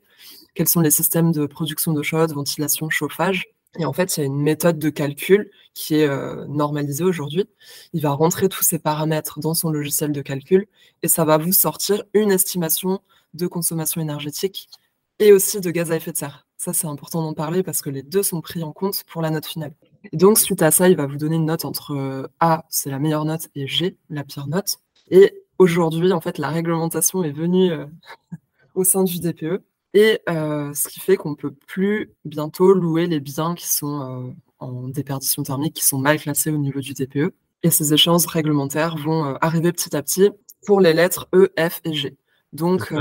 Quels 0.54 0.68
sont 0.68 0.80
les 0.80 0.90
systèmes 0.90 1.32
de 1.32 1.46
production 1.46 1.92
d'eau 1.92 2.02
chaude, 2.02 2.32
ventilation, 2.32 2.90
chauffage 2.90 3.48
Et 3.78 3.84
en 3.84 3.92
fait, 3.92 4.16
il 4.16 4.20
y 4.20 4.22
a 4.22 4.26
une 4.26 4.40
méthode 4.40 4.78
de 4.78 4.90
calcul 4.90 5.50
qui 5.74 5.96
est 5.96 6.06
euh, 6.06 6.46
normalisée 6.46 7.04
aujourd'hui. 7.04 7.46
Il 7.94 8.02
va 8.02 8.10
rentrer 8.10 8.48
tous 8.48 8.62
ces 8.62 8.78
paramètres 8.78 9.40
dans 9.40 9.54
son 9.54 9.70
logiciel 9.70 10.12
de 10.12 10.20
calcul 10.20 10.66
et 11.02 11.08
ça 11.08 11.24
va 11.24 11.38
vous 11.38 11.52
sortir 11.52 12.04
une 12.12 12.30
estimation 12.30 13.00
de 13.34 13.46
consommation 13.46 14.00
énergétique 14.00 14.68
et 15.18 15.32
aussi 15.32 15.60
de 15.60 15.70
gaz 15.70 15.90
à 15.90 15.96
effet 15.96 16.12
de 16.12 16.16
serre. 16.16 16.46
Ça, 16.56 16.72
c'est 16.72 16.88
important 16.88 17.22
d'en 17.22 17.34
parler 17.34 17.62
parce 17.62 17.82
que 17.82 17.90
les 17.90 18.02
deux 18.02 18.24
sont 18.24 18.40
pris 18.40 18.62
en 18.64 18.72
compte 18.72 19.04
pour 19.04 19.22
la 19.22 19.30
note 19.30 19.46
finale. 19.46 19.74
Et 20.12 20.16
donc, 20.16 20.38
suite 20.38 20.60
à 20.62 20.72
ça, 20.72 20.88
il 20.88 20.96
va 20.96 21.06
vous 21.06 21.16
donner 21.16 21.36
une 21.36 21.46
note 21.46 21.64
entre 21.64 21.92
euh, 21.92 22.26
A, 22.40 22.64
c'est 22.68 22.90
la 22.90 22.98
meilleure 22.98 23.24
note, 23.24 23.48
et 23.54 23.68
G, 23.68 23.96
la 24.10 24.24
pire 24.24 24.48
note. 24.48 24.78
Et 25.10 25.44
aujourd'hui, 25.58 26.12
en 26.12 26.20
fait, 26.20 26.38
la 26.38 26.48
réglementation 26.48 27.22
est 27.22 27.32
venue 27.32 27.70
euh, 27.70 27.86
au 28.74 28.84
sein 28.84 29.04
du 29.04 29.20
DPE. 29.20 29.62
Et 29.94 30.20
euh, 30.28 30.74
ce 30.74 30.88
qui 30.88 31.00
fait 31.00 31.16
qu'on 31.16 31.30
ne 31.30 31.36
peut 31.36 31.52
plus 31.52 32.12
bientôt 32.24 32.74
louer 32.74 33.06
les 33.06 33.20
biens 33.20 33.54
qui 33.54 33.68
sont 33.68 34.02
euh, 34.02 34.32
en 34.58 34.88
déperdition 34.88 35.42
thermique, 35.42 35.74
qui 35.74 35.84
sont 35.84 35.98
mal 35.98 36.18
classés 36.18 36.50
au 36.50 36.58
niveau 36.58 36.80
du 36.80 36.92
DPE. 36.92 37.32
Et 37.62 37.70
ces 37.70 37.94
échéances 37.94 38.26
réglementaires 38.26 38.96
vont 38.96 39.36
arriver 39.40 39.72
petit 39.72 39.96
à 39.96 40.02
petit 40.02 40.30
pour 40.66 40.80
les 40.80 40.92
lettres 40.92 41.28
E, 41.34 41.52
F 41.58 41.80
et 41.84 41.92
G. 41.92 42.16
Donc, 42.52 42.92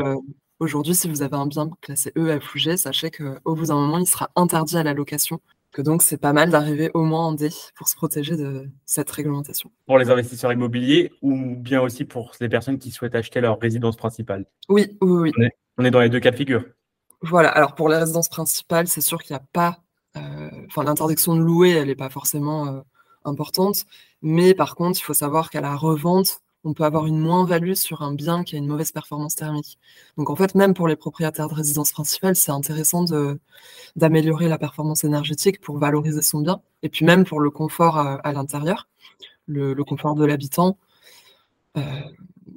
aujourd'hui, 0.59 0.95
si 0.95 1.09
vous 1.09 1.21
avez 1.21 1.35
un 1.35 1.47
bien 1.47 1.69
classé 1.81 2.11
E, 2.17 2.37
ou 2.37 2.57
G, 2.57 2.77
sachez 2.77 3.11
qu'au 3.11 3.55
bout 3.55 3.65
d'un 3.65 3.75
moment, 3.75 3.99
il 3.99 4.07
sera 4.07 4.29
interdit 4.35 4.77
à 4.77 4.83
la 4.83 4.93
location 4.93 5.39
donc 5.81 6.01
c'est 6.01 6.17
pas 6.17 6.33
mal 6.33 6.49
d'arriver 6.49 6.91
au 6.93 7.03
moins 7.03 7.27
en 7.27 7.31
D 7.33 7.49
pour 7.75 7.87
se 7.87 7.95
protéger 7.95 8.35
de 8.35 8.69
cette 8.85 9.09
réglementation. 9.09 9.71
Pour 9.85 9.97
les 9.97 10.09
investisseurs 10.09 10.51
immobiliers 10.51 11.11
ou 11.21 11.55
bien 11.55 11.81
aussi 11.81 12.05
pour 12.05 12.31
les 12.39 12.49
personnes 12.49 12.79
qui 12.79 12.91
souhaitent 12.91 13.15
acheter 13.15 13.41
leur 13.41 13.59
résidence 13.59 13.95
principale? 13.95 14.45
Oui, 14.69 14.97
oui, 15.01 15.31
oui. 15.31 15.49
On 15.77 15.85
est, 15.85 15.91
dans 15.91 15.99
les 15.99 16.09
deux 16.09 16.19
cas 16.19 16.31
de 16.31 16.35
figure. 16.35 16.63
Voilà, 17.21 17.49
alors 17.49 17.75
pour 17.75 17.89
les 17.89 17.97
résidences 17.97 18.29
principales, 18.29 18.87
c'est 18.87 19.01
sûr 19.01 19.21
qu'il 19.21 19.35
n'y 19.35 19.39
a 19.39 19.45
pas. 19.53 19.79
Euh, 20.15 20.49
enfin, 20.67 20.83
l'interdiction 20.83 21.35
de 21.35 21.41
louer, 21.41 21.71
elle 21.71 21.87
n'est 21.87 21.95
pas 21.95 22.09
forcément 22.09 22.67
euh, 22.67 22.81
importante. 23.25 23.85
Mais 24.23 24.53
par 24.55 24.75
contre, 24.75 24.99
il 24.99 25.03
faut 25.03 25.13
savoir 25.13 25.49
qu'à 25.51 25.61
la 25.61 25.75
revente, 25.75 26.41
on 26.67 26.73
peut 26.73 26.83
avoir 26.83 27.07
une 27.07 27.17
moins-value 27.17 27.73
sur 27.75 28.01
un 28.01 28.13
bien 28.13 28.43
qui 28.43 28.55
a 28.55 28.57
une 28.57 28.67
mauvaise 28.67 28.91
performance 28.91 29.35
thermique. 29.35 29.79
Donc 30.17 30.29
en 30.29 30.35
fait, 30.35 30.53
même 30.53 30.73
pour 30.73 30.89
les 30.89 30.97
propriétaires 30.97 31.47
de 31.47 31.53
résidence 31.53 31.93
principale, 31.93 32.35
c'est 32.35 32.51
intéressant 32.51 33.05
d'améliorer 33.95 34.49
la 34.49 34.57
performance 34.57 35.05
énergétique 35.05 35.61
pour 35.61 35.77
valoriser 35.77 36.21
son 36.21 36.41
bien, 36.41 36.61
et 36.83 36.89
puis 36.89 37.05
même 37.05 37.23
pour 37.23 37.39
le 37.39 37.49
confort 37.51 37.97
à, 37.97 38.33
l'intérieur, 38.33 38.89
le, 39.47 39.81
confort 39.83 40.15
de 40.15 40.25
l'habitant. 40.25 40.77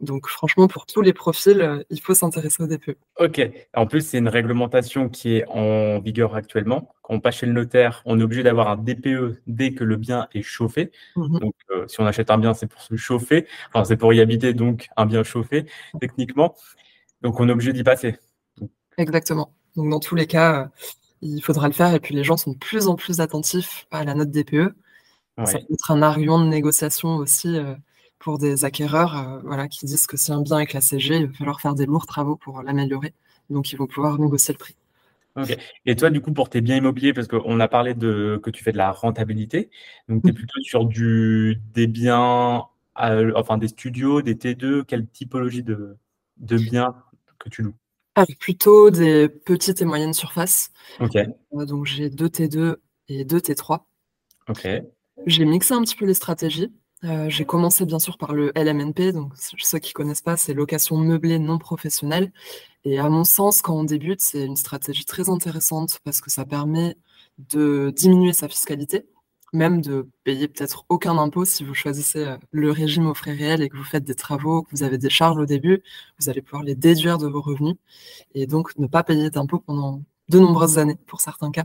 Donc 0.01 0.29
franchement, 0.29 0.67
pour 0.67 0.87
tous 0.87 1.03
les 1.03 1.13
profils, 1.13 1.85
il 1.91 2.01
faut 2.01 2.15
s'intéresser 2.15 2.63
au 2.63 2.67
DPE. 2.67 2.97
Ok. 3.19 3.41
En 3.75 3.87
plus, 3.87 4.07
c'est 4.07 4.19
une 4.19 4.29
réglementation 4.29 5.09
qui 5.09 5.37
est 5.37 5.45
en 5.49 6.01
vigueur 6.01 6.35
actuellement. 6.35 6.95
Quand 7.03 7.15
on 7.15 7.21
passe 7.21 7.37
chez 7.37 7.47
le 7.47 7.53
notaire, 7.53 8.03
on 8.07 8.19
est 8.19 8.23
obligé 8.23 8.43
d'avoir 8.43 8.69
un 8.69 8.77
DPE 8.77 9.43
dès 9.47 9.75
que 9.75 9.85
le 9.85 9.97
bien 9.97 10.29
est 10.33 10.43
chauffé. 10.43 10.91
Mmh 11.17 11.39
donc, 11.41 11.55
si 11.87 12.01
on 12.01 12.07
achète 12.07 12.31
un 12.31 12.39
bien, 12.39 12.55
c'est 12.55 12.67
pour 12.67 12.81
se 12.81 12.97
chauffer. 12.97 13.47
Enfin, 13.69 13.85
c'est 13.85 13.97
pour 13.97 14.13
y 14.15 14.21
habiter, 14.21 14.55
donc 14.55 14.89
un 14.97 15.07
bien 15.07 15.23
chauffé, 15.23 15.67
techniquement. 16.01 16.55
Donc, 17.21 17.39
on 17.39 17.49
est 17.49 17.53
obligé 17.53 17.73
d'y 17.73 17.85
passer. 17.85 18.17
Exactement. 18.97 19.53
Donc, 19.77 19.91
dans 19.91 20.01
tous 20.01 20.15
les 20.15 20.27
cas, 20.27 20.71
il 21.21 21.43
faudra 21.43 21.69
le 21.69 21.75
faire. 21.75 21.95
Et 21.95 22.01
puis, 22.01 22.15
les 22.15 22.25
gens 22.25 22.39
sont 22.39 22.53
de 22.53 22.59
plus 22.59 22.89
en 22.89 22.97
plus 22.97 23.21
attentifs 23.21 23.87
à 23.91 24.05
la 24.05 24.15
note 24.15 24.31
DPE. 24.31 24.75
Ça 25.45 25.59
peut 25.59 25.73
être 25.73 25.91
un 25.91 26.03
argument 26.03 26.39
de 26.39 26.49
négociation 26.49 27.17
aussi 27.17 27.57
euh, 27.57 27.75
pour 28.21 28.39
des 28.39 28.65
acquéreurs 28.65 29.19
euh, 29.19 29.41
voilà, 29.43 29.67
qui 29.67 29.87
disent 29.87 30.07
que 30.07 30.17
si 30.17 30.31
un 30.31 30.43
bien 30.43 30.61
est 30.61 30.67
classé 30.67 31.01
G, 31.01 31.17
il 31.17 31.27
va 31.27 31.33
falloir 31.33 31.61
faire 31.61 31.75
des 31.75 31.87
lourds 31.87 32.07
travaux 32.07 32.37
pour 32.37 32.63
l'améliorer. 32.63 33.15
Donc, 33.49 33.73
ils 33.73 33.77
vont 33.77 33.89
pouvoir 33.89 34.19
négocier 34.21 34.55
le 34.55 34.59
prix. 34.59 34.77
Ok. 35.37 35.57
Et 35.87 35.97
toi, 35.97 36.11
du 36.11 36.21
coup, 36.21 36.33
pour 36.33 36.51
tes 36.51 36.61
biens 36.61 36.77
immobiliers, 36.77 37.13
parce 37.13 37.27
qu'on 37.27 37.59
a 37.59 37.69
parlé 37.69 37.95
de 37.95 38.39
que 38.43 38.51
tu 38.51 38.63
fais 38.63 38.73
de 38.73 38.77
la 38.77 38.93
rentabilité, 38.93 39.71
donc 40.09 40.23
tu 40.23 40.29
es 40.29 40.33
mmh. 40.33 40.35
plutôt 40.35 40.61
sur 40.61 40.85
du, 40.85 41.61
des 41.73 41.87
biens, 41.87 42.67
euh, 43.01 43.33
enfin 43.37 43.57
des 43.57 43.69
studios, 43.69 44.23
des 44.23 44.35
T2, 44.35 44.85
quelle 44.85 45.07
typologie 45.07 45.63
de, 45.63 45.97
de 46.37 46.57
biens 46.57 46.95
que 47.39 47.49
tu 47.49 47.63
loues? 47.63 47.75
Plutôt 48.39 48.91
des 48.91 49.29
petites 49.29 49.81
et 49.81 49.85
moyennes 49.85 50.13
surfaces. 50.13 50.73
Ok. 50.99 51.17
Euh, 51.17 51.65
donc 51.65 51.87
j'ai 51.87 52.11
deux 52.11 52.27
T2 52.27 52.77
et 53.09 53.25
deux 53.25 53.39
T3. 53.39 53.81
Ok. 54.49 54.69
J'ai 55.27 55.45
mixé 55.45 55.75
un 55.75 55.83
petit 55.83 55.97
peu 55.97 56.05
les 56.07 56.15
stratégies. 56.15 56.73
Euh, 57.05 57.29
j'ai 57.31 57.45
commencé 57.47 57.87
bien 57.87 57.99
sûr 57.99 58.19
par 58.19 58.35
le 58.35 58.53
LMNP, 58.55 59.13
donc 59.13 59.33
ceux 59.37 59.79
qui 59.79 59.93
connaissent 59.93 60.21
pas, 60.21 60.37
c'est 60.37 60.53
location 60.53 60.99
meublée 60.99 61.39
non 61.39 61.59
professionnelle. 61.59 62.33
Et 62.85 62.99
à 62.99 63.09
mon 63.09 63.25
sens, 63.25 63.63
quand 63.63 63.75
on 63.75 63.85
débute, 63.85 64.21
c'est 64.21 64.45
une 64.45 64.57
stratégie 64.57 65.05
très 65.05 65.31
intéressante 65.31 66.01
parce 66.05 66.21
que 66.21 66.31
ça 66.31 66.45
permet 66.45 66.97
de 67.39 67.93
diminuer 67.97 68.33
sa 68.33 68.49
fiscalité 68.49 69.07
même 69.53 69.81
de 69.81 70.09
payer 70.25 70.49
peut-être 70.49 70.85
aucun 70.89 71.19
impôt 71.19 71.45
si 71.45 71.65
vous 71.65 71.75
choisissez 71.75 72.25
euh, 72.25 72.37
le 72.53 72.71
régime 72.71 73.07
aux 73.07 73.15
frais 73.15 73.33
réels 73.33 73.63
et 73.63 73.69
que 73.69 73.77
vous 73.77 73.85
faites 73.85 74.05
des 74.05 74.15
travaux, 74.15 74.63
que 74.63 74.71
vous 74.73 74.83
avez 74.83 74.99
des 74.99 75.11
charges 75.11 75.39
au 75.39 75.47
début, 75.47 75.83
vous 76.19 76.29
allez 76.29 76.43
pouvoir 76.43 76.63
les 76.63 76.75
déduire 76.75 77.19
de 77.19 77.27
vos 77.27 77.41
revenus 77.41 77.77
et 78.35 78.47
donc 78.47 78.77
ne 78.79 78.87
pas 78.87 79.03
payer 79.03 79.31
d'impôt 79.31 79.59
pendant 79.59 80.03
de 80.29 80.39
nombreuses 80.39 80.79
années 80.79 80.99
pour 81.07 81.21
certains 81.21 81.51
cas. 81.51 81.65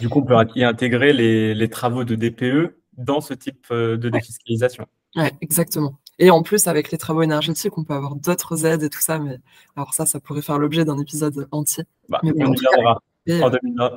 Du 0.00 0.08
coup, 0.08 0.20
on 0.20 0.22
peut 0.22 0.34
y 0.54 0.64
intégrer 0.64 1.12
les, 1.12 1.68
travaux 1.68 2.04
de 2.04 2.14
DPE 2.14 2.74
dans 2.96 3.20
ce 3.20 3.34
type 3.34 3.66
euh, 3.70 3.96
de 3.96 4.08
défiscalisation. 4.08 4.86
Oui, 5.16 5.24
exactement. 5.40 5.98
Et 6.18 6.30
en 6.30 6.42
plus, 6.42 6.66
avec 6.66 6.90
les 6.90 6.98
travaux 6.98 7.22
énergétiques, 7.22 7.76
on 7.78 7.84
peut 7.84 7.94
avoir 7.94 8.14
d'autres 8.14 8.66
aides 8.66 8.82
et 8.82 8.90
tout 8.90 9.00
ça, 9.00 9.18
mais 9.18 9.38
alors 9.74 9.94
ça, 9.94 10.04
ça 10.04 10.20
pourrait 10.20 10.42
faire 10.42 10.58
l'objet 10.58 10.84
d'un 10.84 10.98
épisode 10.98 11.48
entier. 11.50 11.84
Bah, 12.08 12.20
mais 12.22 12.32
on 12.36 12.52
y 12.52 12.66
reviendra. 12.66 13.00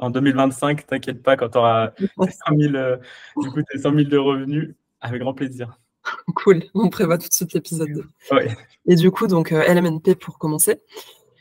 En, 0.01 0.09
2025, 0.09 0.85
t'inquiète 0.85 1.23
pas, 1.23 1.35
quand 1.35 1.50
tu 1.50 1.57
auras 1.57 1.91
100 2.17 2.29
000, 2.57 2.75
euh, 2.75 2.97
du 3.38 3.50
coup, 3.50 3.62
100 3.75 3.81
000 3.81 4.03
de 4.03 4.17
revenus, 4.17 4.75
avec 5.01 5.21
grand 5.21 5.33
plaisir. 5.33 5.79
Cool, 6.35 6.63
on 6.73 6.89
prévoit 6.89 7.17
tout 7.17 7.29
de 7.29 7.33
suite 7.33 7.53
l'épisode 7.53 7.89
2. 7.89 8.05
Et 8.88 8.95
du 8.95 9.09
coup, 9.09 9.27
donc 9.27 9.51
euh, 9.51 9.63
LMNP 9.73 10.15
pour 10.15 10.38
commencer. 10.38 10.81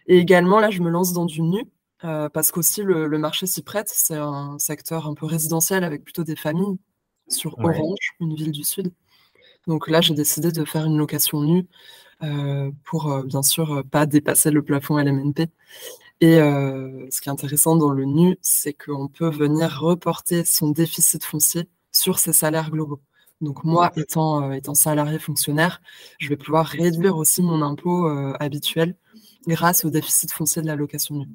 Et 0.07 0.19
également, 0.19 0.61
là, 0.61 0.71
je 0.71 0.83
me 0.83 0.91
lance 0.91 1.13
dans 1.13 1.27
du 1.27 1.43
nu, 1.43 1.65
euh, 2.05 2.29
parce 2.29 2.53
qu'aussi 2.53 2.83
le, 2.83 3.09
marché 3.19 3.47
s'y 3.47 3.63
prête. 3.63 3.89
C'est 3.89 4.17
un 4.17 4.59
secteur 4.59 5.07
un 5.07 5.15
peu 5.15 5.27
résidentiel 5.27 5.85
avec 5.85 6.05
plutôt 6.05 6.25
des 6.25 6.37
familles 6.37 6.79
sur 7.29 7.59
Orange, 7.59 8.15
une 8.21 8.35
ville 8.35 8.53
du 8.53 8.65
Sud. 8.65 8.93
Donc 9.67 9.89
là, 9.89 10.01
j'ai 10.01 10.15
décidé 10.15 10.53
de 10.53 10.65
faire 10.65 10.85
une 10.87 10.99
location 10.99 11.41
nue 11.43 11.67
pour, 12.85 13.25
bien 13.25 13.43
sûr, 13.43 13.83
pas 13.91 14.07
dépasser 14.07 14.51
le 14.51 14.63
plafond 14.63 14.99
LMNP. 14.99 15.49
Et 16.23 16.39
euh, 16.39 17.09
ce 17.11 17.21
qui 17.21 17.29
est 17.29 17.33
intéressant 17.33 17.75
dans 17.75 17.91
le 17.91 18.05
nu, 18.05 18.39
c'est 18.43 18.73
qu'on 18.73 19.09
peut 19.09 19.29
venir 19.29 19.81
reporter 19.81 20.45
son 20.45 20.69
déficit 20.71 21.25
foncier 21.25 21.69
sur 21.91 22.21
ses 22.21 22.33
salaires 22.33 22.71
globaux. 22.71 23.01
Donc 23.41 23.65
moi, 23.65 23.91
étant, 23.97 24.49
euh, 24.49 24.53
étant 24.53 24.75
salarié 24.75 25.19
fonctionnaire, 25.19 25.83
je 26.21 26.29
vais 26.29 26.37
pouvoir 26.37 26.67
réduire 26.67 27.17
aussi 27.17 27.43
mon 27.43 27.61
impôt 27.61 28.07
euh, 28.07 28.35
habituel 28.39 28.95
grâce 29.49 29.85
au 29.85 29.91
déficit 29.91 30.31
foncier 30.31 30.63
de 30.63 30.69
la 30.69 30.77
location 30.77 31.17
nue. 31.17 31.29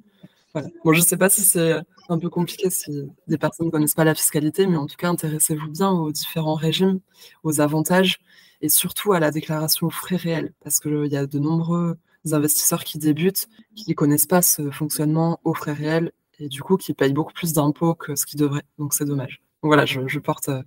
Voilà. 0.54 0.70
Bon, 0.84 0.94
je 0.94 1.00
ne 1.00 1.06
sais 1.06 1.18
pas 1.18 1.30
si 1.30 1.42
c'est 1.42 1.75
un 2.10 2.20
peu 2.20 2.30
compliqué 2.30 2.70
si 2.70 3.10
des 3.27 3.38
personnes 3.38 3.68
ne 3.68 3.72
connaissent 3.72 3.96
pas 3.96 4.04
la 4.04 4.16
fiscalité, 4.16 4.66
mais 4.68 4.77
en 4.77 4.88
tout 4.88 4.96
cas, 4.96 5.10
intéressez-vous 5.10 5.70
bien 5.70 5.92
aux 5.92 6.12
différents 6.12 6.56
régimes, 6.56 7.00
aux 7.44 7.60
avantages 7.62 8.20
et 8.62 8.70
surtout 8.70 9.13
à 9.13 9.20
la 9.20 9.32
déclaration 9.32 9.88
aux 9.88 9.92
frais 9.92 10.16
réels, 10.16 10.54
parce 10.63 10.80
qu'il 10.80 11.08
y 11.08 11.18
a 11.18 11.27
de 11.27 11.39
nombreux 11.39 11.98
investisseurs 12.32 12.84
qui 12.84 12.98
débutent, 12.98 13.48
qui 13.75 13.89
ne 13.89 13.94
connaissent 13.94 14.25
pas 14.25 14.42
ce 14.42 14.72
fonctionnement 14.72 15.39
aux 15.44 15.54
frais 15.54 15.74
réels 15.74 16.12
et 16.39 16.50
du 16.50 16.62
coup 16.62 16.77
qui 16.77 16.94
payent 16.94 17.13
beaucoup 17.13 17.34
plus 17.34 17.54
d'impôts 17.54 17.96
que 17.96 18.16
ce 18.16 18.25
qu'ils 18.25 18.39
devraient. 18.39 18.66
Donc 18.77 18.94
c'est 18.94 19.06
dommage. 19.06 19.42
Voilà, 19.62 19.86
je, 19.86 20.20
porte 20.20 20.50
euh, 20.50 20.62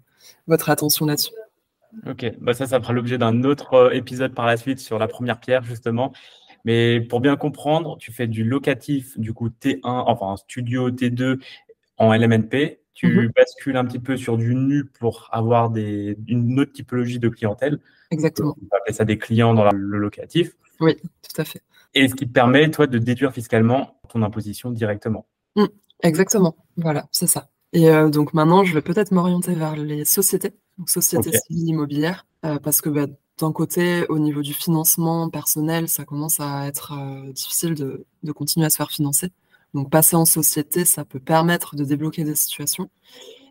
votre 0.47 0.69
attention 0.71 1.07
là-dessus. 1.07 1.33
Ok, 2.07 2.33
bah 2.41 2.55
ça, 2.55 2.67
ça 2.67 2.81
fera 2.81 2.93
l'objet 2.93 3.19
d'un 3.19 3.43
autre 3.45 3.75
euh, 3.75 3.91
épisode 3.91 4.35
par 4.35 4.47
la 4.47 4.57
suite 4.57 4.79
sur 4.79 4.99
la 4.99 5.09
première 5.09 5.41
pierre, 5.41 5.65
justement. 5.65 6.13
Mais 6.65 7.01
pour 7.01 7.21
bien 7.21 7.37
comprendre, 7.37 7.97
tu 7.99 8.13
fais 8.13 8.27
du 8.27 8.45
locatif, 8.45 9.19
du 9.19 9.33
coup 9.33 9.49
T1, 9.49 9.81
enfin 9.83 10.37
studio 10.37 10.91
T2 10.91 11.41
en 11.97 12.13
LMNP. 12.13 12.81
Tu 12.93 13.07
mhm. 13.07 13.31
bascules 13.35 13.77
un 13.77 13.85
petit 13.85 13.99
peu 13.99 14.17
sur 14.17 14.37
du 14.37 14.55
nu 14.55 14.85
pour 14.85 15.29
avoir 15.33 15.71
des, 15.71 16.19
une 16.27 16.61
autre 16.61 16.73
typologie 16.73 17.19
de 17.19 17.29
clientèle. 17.29 17.79
Exactement. 18.11 18.55
On 18.61 18.67
va 18.71 18.79
appeler 18.79 18.95
ça 18.95 19.05
des 19.05 19.17
clients 19.17 19.55
dans 19.55 19.71
le 19.71 19.99
locatif. 19.99 20.53
Oui, 20.81 20.97
tout 20.97 21.41
à 21.41 21.45
fait. 21.45 21.63
Et 21.95 22.09
ce 22.09 22.15
qui 22.15 22.27
te 22.27 22.33
permet, 22.33 22.71
toi, 22.71 22.87
de 22.87 22.99
déduire 22.99 23.33
fiscalement 23.33 24.01
ton 24.09 24.23
imposition 24.23 24.71
directement. 24.71 25.27
Mmh, 25.57 25.67
exactement, 26.03 26.57
voilà, 26.77 27.09
c'est 27.11 27.27
ça. 27.27 27.51
Et 27.73 27.89
euh, 27.91 28.09
donc 28.09 28.35
maintenant, 28.35 28.65
je 28.65 28.75
vais 28.75 28.83
peut-être 28.83 29.13
m'orienter 29.13 29.55
vers 29.55 29.77
les 29.77 30.05
sociétés, 30.05 30.53
donc 30.79 30.91
sociétés 30.91 31.33
civiles 31.33 31.69
immobilières, 31.69 32.27
euh, 32.45 32.59
parce 32.59 32.81
que 32.81 32.89
bah, 32.89 33.07
d'un 33.41 33.53
côté, 33.53 34.07
au 34.09 34.19
niveau 34.19 34.43
du 34.43 34.53
financement 34.53 35.31
personnel, 35.31 35.89
ça 35.89 36.05
commence 36.05 36.41
à 36.41 36.67
être 36.67 36.93
euh, 36.93 37.33
difficile 37.33 37.75
de, 37.75 38.05
de, 38.23 38.33
continuer 38.33 38.67
à 38.67 38.71
se 38.71 38.77
faire 38.77 38.91
financer. 38.91 39.31
Donc 39.73 39.91
passer 39.91 40.17
en 40.17 40.27
société, 40.27 40.85
ça 40.85 41.05
peut 41.05 41.21
permettre 41.21 41.75
de 41.75 41.85
débloquer 41.85 42.25
des 42.25 42.35
situations. 42.35 42.91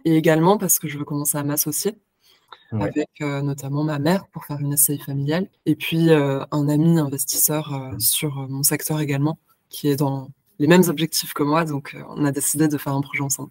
Et 0.05 0.15
également 0.15 0.58
parce 0.58 0.79
que 0.79 0.88
je 0.88 0.98
veux 0.98 1.05
commencer 1.05 1.38
à 1.38 1.43
m'associer 1.43 1.98
avec 2.72 3.10
euh, 3.22 3.41
notamment 3.41 3.84
ma 3.84 3.98
mère 3.98 4.27
pour 4.27 4.46
faire 4.46 4.60
une 4.60 4.77
SCI 4.77 5.00
familiale, 5.00 5.48
et 5.65 5.75
puis 5.75 6.12
euh, 6.12 6.46
un 6.51 6.69
ami 6.69 7.00
investisseur 7.00 7.96
sur 7.98 8.48
mon 8.48 8.62
secteur 8.62 9.00
également, 9.00 9.39
qui 9.69 9.88
est 9.88 9.96
dans 9.96 10.29
les 10.60 10.67
mêmes 10.67 10.84
objectifs 10.88 11.34
que 11.34 11.41
moi, 11.41 11.65
donc 11.65 11.98
on 12.10 12.25
a 12.25 12.31
décidé 12.31 12.67
de 12.67 12.77
faire 12.77 12.93
un 12.93 13.01
projet 13.01 13.24
ensemble. 13.24 13.50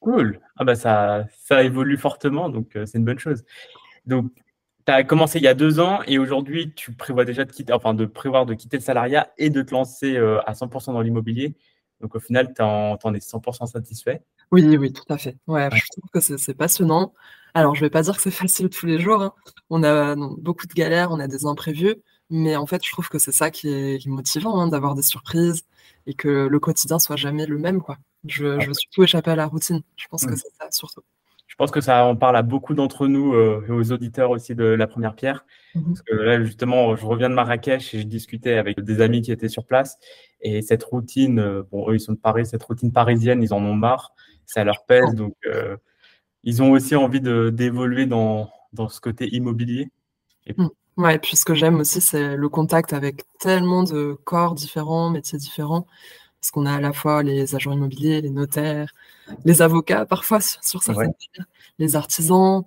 Cool. 0.00 0.40
Ah 0.56 0.64
bah 0.64 0.74
ça, 0.74 1.24
ça 1.42 1.62
évolue 1.62 1.96
fortement, 1.96 2.50
donc 2.50 2.72
c'est 2.74 2.98
une 2.98 3.04
bonne 3.04 3.18
chose. 3.18 3.44
Donc, 4.04 4.30
tu 4.86 4.92
as 4.92 5.04
commencé 5.04 5.38
il 5.38 5.44
y 5.44 5.48
a 5.48 5.54
deux 5.54 5.80
ans 5.80 6.00
et 6.06 6.18
aujourd'hui, 6.18 6.72
tu 6.74 6.92
prévois 6.92 7.24
déjà 7.24 7.44
de 7.44 7.52
quitter, 7.52 7.72
enfin, 7.72 7.94
de 7.94 8.06
prévoir 8.06 8.46
de 8.46 8.54
quitter 8.54 8.78
le 8.78 8.82
salariat 8.82 9.30
et 9.38 9.50
de 9.50 9.62
te 9.62 9.72
lancer 9.72 10.16
à 10.16 10.52
100% 10.52 10.92
dans 10.92 11.00
l'immobilier. 11.00 11.54
Donc, 12.00 12.14
au 12.14 12.20
final, 12.20 12.52
tu 12.54 12.62
en, 12.62 12.98
en, 13.02 13.14
es 13.14 13.18
100% 13.18 13.66
satisfait 13.66 14.22
Oui, 14.50 14.76
oui, 14.76 14.92
tout 14.92 15.04
à 15.08 15.18
fait. 15.18 15.36
Ouais, 15.46 15.68
je 15.72 15.84
trouve 15.90 16.10
que 16.12 16.20
c'est 16.20 16.54
passionnant. 16.54 17.12
Alors, 17.54 17.74
je 17.74 17.80
vais 17.80 17.90
pas 17.90 18.02
dire 18.02 18.16
que 18.16 18.22
c'est 18.22 18.30
facile 18.48 18.70
tous 18.70 18.86
les 18.86 18.98
jours. 18.98 19.22
Hein. 19.22 19.34
On 19.70 19.82
a 19.82 20.16
beaucoup 20.16 20.66
de 20.66 20.72
galères, 20.72 21.10
on 21.10 21.20
a 21.20 21.28
des 21.28 21.46
imprévus, 21.46 21.96
mais 22.30 22.56
en 22.56 22.66
fait, 22.66 22.84
je 22.84 22.90
trouve 22.90 23.08
que 23.08 23.18
c'est 23.18 23.32
ça 23.32 23.50
qui 23.50 23.68
est, 23.68 24.06
motivant, 24.06 24.60
hein, 24.60 24.68
d'avoir 24.68 24.94
des 24.94 25.02
surprises 25.02 25.64
et 26.06 26.14
que 26.14 26.28
le 26.28 26.60
quotidien 26.60 26.98
soit 26.98 27.16
jamais 27.16 27.46
le 27.46 27.58
même. 27.58 27.82
Quoi. 27.82 27.98
Je, 28.26 28.66
veux 28.66 28.74
surtout 28.74 29.02
échapper 29.02 29.32
à 29.32 29.36
la 29.36 29.46
routine. 29.46 29.82
Je 29.96 30.06
pense 30.08 30.24
que 30.24 30.36
c'est 30.36 30.52
ça 30.58 30.70
surtout. 30.70 31.02
Je 31.60 31.64
pense 31.66 31.72
que 31.72 31.82
ça 31.82 32.06
en 32.06 32.16
parle 32.16 32.38
à 32.38 32.42
beaucoup 32.42 32.72
d'entre 32.72 33.06
nous 33.06 33.34
euh, 33.34 33.62
et 33.68 33.70
aux 33.70 33.92
auditeurs 33.92 34.30
aussi 34.30 34.54
de 34.54 34.64
la 34.64 34.86
première 34.86 35.14
pierre. 35.14 35.44
Mmh 35.74 35.82
Parce 35.88 36.00
que 36.00 36.14
là, 36.14 36.42
justement, 36.42 36.96
je 36.96 37.04
reviens 37.04 37.28
de 37.28 37.34
Marrakech 37.34 37.92
et 37.92 37.98
je 37.98 38.06
discutais 38.06 38.54
avec 38.54 38.80
des 38.80 39.02
amis 39.02 39.20
qui 39.20 39.30
étaient 39.30 39.50
sur 39.50 39.66
place. 39.66 39.98
Et 40.40 40.62
cette 40.62 40.82
routine, 40.82 41.38
euh, 41.38 41.62
bon, 41.70 41.90
eux, 41.90 41.96
ils 41.96 42.00
sont 42.00 42.14
de 42.14 42.18
Paris, 42.18 42.46
cette 42.46 42.62
routine 42.62 42.92
parisienne, 42.92 43.42
ils 43.42 43.52
en 43.52 43.62
ont 43.62 43.74
marre. 43.74 44.14
Ça 44.46 44.64
leur 44.64 44.86
pèse. 44.86 45.14
Donc, 45.14 45.34
euh, 45.44 45.76
ils 46.44 46.62
ont 46.62 46.70
aussi 46.70 46.96
envie 46.96 47.20
d'évoluer 47.20 48.06
dans, 48.06 48.48
dans, 48.72 48.88
ce 48.88 49.02
côté 49.02 49.28
immobilier. 49.30 49.90
Et... 50.46 50.54
Mmh. 50.56 50.70
Ouais, 50.96 51.18
puis 51.18 51.36
ce 51.36 51.44
que 51.44 51.52
j'aime 51.54 51.78
aussi, 51.80 52.00
c'est 52.00 52.36
le 52.38 52.48
contact 52.48 52.94
avec 52.94 53.24
tellement 53.38 53.82
de 53.82 54.16
corps 54.24 54.54
différents, 54.54 55.10
métiers 55.10 55.38
différents, 55.38 55.86
parce 56.40 56.50
qu'on 56.50 56.64
a 56.66 56.72
à 56.72 56.80
la 56.80 56.92
fois 56.92 57.22
les 57.22 57.54
agents 57.54 57.72
immobiliers, 57.72 58.20
les 58.22 58.30
notaires, 58.30 58.94
les 59.44 59.60
avocats 59.60 60.06
parfois 60.06 60.40
sur 60.40 60.82
certaines 60.82 61.12
les 61.78 61.96
artisans, 61.96 62.64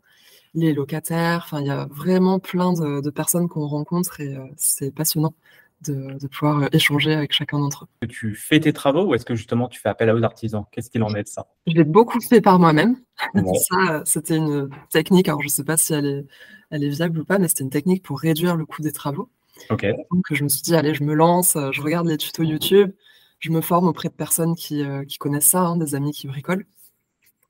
les 0.54 0.74
locataires. 0.74 1.42
Enfin, 1.46 1.60
il 1.60 1.68
y 1.68 1.72
a 1.72 1.88
vraiment 1.90 2.40
plein 2.40 2.74
de, 2.74 3.10
personnes 3.10 3.50
qu'on 3.50 3.68
rencontre 3.68 4.20
et 4.20 4.36
euh, 4.36 4.46
c'est 4.58 4.94
passionnant. 4.94 5.34
de, 5.82 6.28
pouvoir 6.28 6.70
échanger 6.72 7.14
avec 7.14 7.34
chacun 7.34 7.60
d'entre 7.60 7.88
eux. 8.04 8.08
Tu 8.08 8.36
fais 8.36 8.60
tes 8.60 8.74
travaux 8.74 9.06
ou 9.06 9.16
est-ce 9.16 9.26
que 9.26 9.36
justement 9.36 9.68
tu 9.68 9.82
fais 9.82 9.90
appel 9.90 10.10
à 10.10 10.16
aux 10.16 10.24
artisans? 10.24 10.66
Qu'est-ce 10.72 10.90
qu'il 10.90 11.04
en 11.04 11.14
est 11.16 11.24
de 11.24 11.28
ça? 11.28 11.48
Je 11.68 11.74
l'ai 11.74 11.84
beaucoup 11.84 12.22
fait 12.22 12.42
par 12.42 12.60
moi-même. 12.60 12.98
ça, 13.70 14.04
c'était 14.06 14.38
une 14.38 14.70
technique, 14.92 15.28
alors 15.28 15.42
je 15.42 15.48
ne 15.48 15.52
sais 15.52 15.64
pas 15.64 15.78
si 15.78 15.94
elle 15.94 16.06
est, 16.06 16.26
elle 16.70 16.84
est 16.84 16.90
viable 16.90 17.20
ou 17.20 17.26
pas, 17.26 17.40
mais 17.40 17.48
c'était 17.48 17.64
une 17.64 17.70
technique 17.70 18.04
pour 18.04 18.20
réduire 18.20 18.56
le 18.56 18.66
coût 18.66 18.82
des 18.82 18.94
travaux. 18.94 19.30
Ok. 19.70 19.86
Donc 20.12 20.26
je 20.32 20.44
me 20.44 20.50
suis 20.50 20.62
dit, 20.62 20.76
allez, 20.76 20.94
je 20.94 21.04
me 21.04 21.14
lance, 21.14 21.58
je 21.72 21.82
regarde 21.82 22.08
les 22.08 22.18
tutos 22.18 22.44
YouTube, 22.44 22.92
je 23.44 23.52
me 23.52 23.60
forme 23.60 23.90
auprès 23.90 24.08
de 24.08 24.14
personnes 24.14 24.56
qui, 24.56 24.84
qui 25.10 25.18
connaissent 25.18 25.50
ça, 25.50 25.62
hein, 25.62 25.76
des 25.76 25.96
amis 25.96 26.14
qui 26.14 26.28
bricolent. 26.28 26.66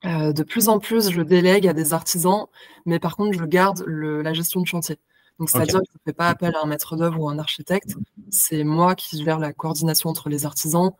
Euh, 0.05 0.33
de 0.33 0.43
plus 0.43 0.67
en 0.67 0.79
plus, 0.79 1.09
je 1.12 1.21
délègue 1.21 1.67
à 1.67 1.73
des 1.73 1.93
artisans, 1.93 2.47
mais 2.85 3.00
par 3.00 3.15
contre, 3.15 3.38
je 3.38 3.45
garde 3.45 3.83
la 3.88 4.33
gestion 4.33 4.62
de 4.62 4.67
chantier. 4.67 4.97
Donc, 5.39 5.50
c'est-à-dire 5.50 5.79
que 5.79 5.85
je 5.88 5.97
ne 5.97 6.12
fais 6.12 6.13
pas 6.13 6.27
appel 6.27 6.53
à 6.55 6.63
un 6.63 6.67
maître 6.67 6.95
d'œuvre 6.95 7.21
ou 7.21 7.29
un 7.29 7.39
architecte. 7.39 7.95
C'est 8.29 8.63
moi 8.63 8.95
qui 8.95 9.23
gère 9.23 9.39
la 9.39 9.53
coordination 9.53 10.09
entre 10.09 10.29
les 10.29 10.45
artisans, 10.45 10.91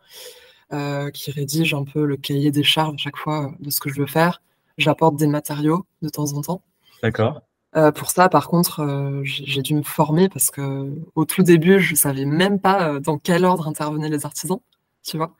euh, 0.72 1.10
qui 1.10 1.30
rédige 1.30 1.74
un 1.74 1.84
peu 1.84 2.04
le 2.04 2.16
cahier 2.16 2.50
des 2.50 2.62
charges 2.62 2.94
à 2.94 2.96
chaque 2.96 3.16
fois 3.16 3.52
de 3.60 3.70
ce 3.70 3.78
que 3.78 3.90
je 3.90 4.00
veux 4.00 4.06
faire. 4.06 4.40
J'apporte 4.78 5.16
des 5.16 5.26
matériaux 5.26 5.84
de 6.02 6.08
temps 6.08 6.32
en 6.32 6.40
temps. 6.40 6.62
D'accord. 7.02 7.42
Euh, 7.76 7.92
pour 7.92 8.10
ça, 8.10 8.28
par 8.28 8.48
contre, 8.48 9.22
j'ai 9.24 9.62
dû 9.62 9.74
me 9.74 9.82
former 9.82 10.28
parce 10.28 10.50
que 10.50 10.90
au 11.14 11.24
tout 11.24 11.42
début, 11.42 11.80
je 11.80 11.92
ne 11.92 11.96
savais 11.96 12.24
même 12.24 12.58
pas 12.58 12.98
dans 13.00 13.18
quel 13.18 13.44
ordre 13.44 13.68
intervenaient 13.68 14.08
les 14.08 14.24
artisans, 14.24 14.60
tu 15.04 15.16
vois. 15.16 15.34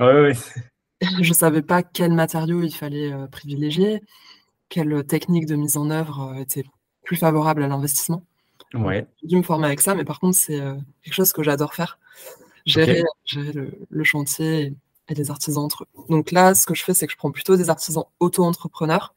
Oui, 0.00 0.06
oui 0.06 0.62
je 1.22 1.28
ne 1.28 1.34
savais 1.34 1.62
pas 1.62 1.82
quels 1.82 2.12
matériaux 2.12 2.62
il 2.62 2.74
fallait 2.74 3.12
euh, 3.12 3.26
privilégier, 3.26 4.02
quelle 4.68 5.04
technique 5.04 5.46
de 5.46 5.56
mise 5.56 5.76
en 5.76 5.90
œuvre 5.90 6.32
euh, 6.34 6.40
était 6.40 6.64
plus 7.02 7.16
favorable 7.16 7.62
à 7.62 7.68
l'investissement. 7.68 8.24
Ouais. 8.72 9.06
J'ai 9.22 9.28
dû 9.28 9.36
me 9.36 9.42
former 9.42 9.66
avec 9.66 9.80
ça, 9.80 9.94
mais 9.94 10.04
par 10.04 10.20
contre, 10.20 10.36
c'est 10.36 10.60
euh, 10.60 10.74
quelque 11.02 11.14
chose 11.14 11.32
que 11.32 11.42
j'adore 11.42 11.74
faire. 11.74 11.98
Gérer, 12.66 13.02
le, 13.90 14.04
chantier 14.04 14.74
et, 15.08 15.14
les 15.14 15.30
artisans 15.30 15.62
entre 15.62 15.84
eux. 15.84 16.04
Donc 16.08 16.32
là, 16.32 16.54
ce 16.54 16.64
que 16.64 16.74
je 16.74 16.82
fais, 16.82 16.94
c'est 16.94 17.06
que 17.06 17.12
je 17.12 17.18
prends 17.18 17.30
plutôt 17.30 17.56
des 17.56 17.68
artisans 17.68 18.04
auto-entrepreneurs 18.20 19.14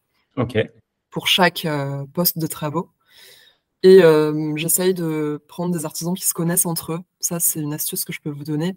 pour 1.10 1.28
chaque 1.28 1.66
poste 2.12 2.40
de 2.40 2.48
travaux. 2.48 2.90
Et 3.84 4.02
j'essaye 4.58 4.94
de 4.94 5.42
prendre 5.48 5.74
des 5.74 5.86
artisans 5.86 6.14
qui 6.14 6.28
se 6.28 6.34
connaissent 6.34 6.66
entre 6.66 6.92
eux. 6.92 7.00
Ça, 7.22 7.40
c'est 7.40 7.62
une 7.62 7.74
astuce 7.74 8.04
que 8.04 8.12
je 8.12 8.20
peux 8.20 8.30
vous 8.30 8.44
donner 8.44 8.76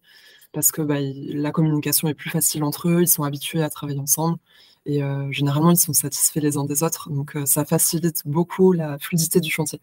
parce 0.53 0.73
que 0.73 0.83
bah, 0.83 0.97
la 1.01 1.53
communication 1.53 2.09
est 2.09 2.15
plus 2.15 2.31
facile 2.31 2.65
entre 2.65 2.89
eux, 2.89 3.03
ils 3.03 3.09
sont 3.09 3.23
habitués 3.23 3.63
à 3.63 3.71
travailler 3.71 4.01
ensemble 4.01 4.39
et 4.87 5.03
euh, 5.03 5.31
généralement 5.31 5.71
ils 5.71 5.77
sont 5.77 5.93
satisfaits 5.93 6.41
les 6.41 6.57
uns 6.57 6.65
des 6.65 6.83
autres, 6.83 7.11
donc 7.11 7.37
euh, 7.37 7.47
ça 7.47 7.65
facilite 7.65 8.23
beaucoup 8.27 8.73
la 8.73 8.99
fluidité 8.99 9.41
du 9.41 9.51
chantier. 9.51 9.81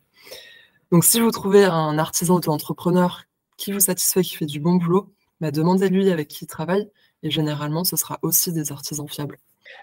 Donc 0.92 1.04
si 1.04 1.20
vous 1.20 1.32
trouvez 1.32 1.66
un 1.66 1.98
artisan 1.98 2.36
auto-entrepreneur 2.36 3.24
qui 3.58 3.72
vous 3.72 3.80
satisfait, 3.80 4.22
qui 4.22 4.36
fait 4.36 4.46
du 4.46 4.60
bon 4.60 4.76
boulot, 4.76 5.14
bah, 5.42 5.52
demandez-lui 5.52 6.10
avec 6.12 6.28
qui 6.28 6.46
il 6.46 6.48
travaille 6.48 6.90
et 7.24 7.30
généralement 7.30 7.84
ce 7.84 7.96
sera 7.96 8.20
aussi 8.22 8.52
des 8.52 8.72
artisans 8.72 9.08
fiables. 9.08 9.38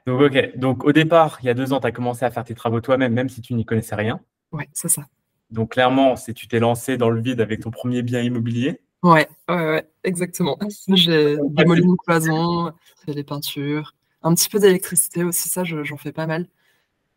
Donc 0.07 0.21
ok, 0.21 0.57
donc 0.57 0.85
au 0.85 0.93
départ, 0.93 1.39
il 1.43 1.47
y 1.47 1.51
a 1.51 1.55
deux 1.55 1.73
ans, 1.73 1.81
tu 1.81 1.87
as 1.87 1.93
commencé 1.93 2.25
à 2.25 2.31
faire 2.31 2.45
tes 2.45 2.55
travaux 2.55 2.81
toi-même, 2.81 3.13
même 3.13 3.29
si 3.29 3.41
tu 3.41 3.55
n'y 3.55 3.65
connaissais 3.65 3.95
rien. 3.95 4.21
Oui, 4.53 4.65
c'est 4.73 4.89
ça. 4.89 5.07
Donc 5.51 5.73
clairement, 5.73 6.17
si 6.17 6.35
tu 6.35 6.49
t'es 6.49 6.59
lancé 6.59 6.97
dans 6.97 7.11
le 7.11 7.21
vide 7.21 7.41
avec 7.41 7.61
ton 7.61 7.71
premier 7.71 8.03
bien 8.03 8.21
immobilier. 8.21 8.81
Ouais, 9.03 9.29
ouais, 9.49 9.55
ouais, 9.55 9.89
exactement. 10.05 10.59
J'ai 10.89 11.37
démoli 11.51 11.83
une 11.83 11.97
cloison, 11.97 12.73
fait 13.05 13.13
les 13.13 13.25
peintures, 13.25 13.95
un 14.23 14.35
petit 14.35 14.49
peu 14.49 14.59
d'électricité 14.59 15.25
aussi, 15.25 15.49
ça, 15.49 15.65
j'en 15.65 15.97
fais 15.97 16.13
pas 16.13 16.27
mal. 16.27 16.47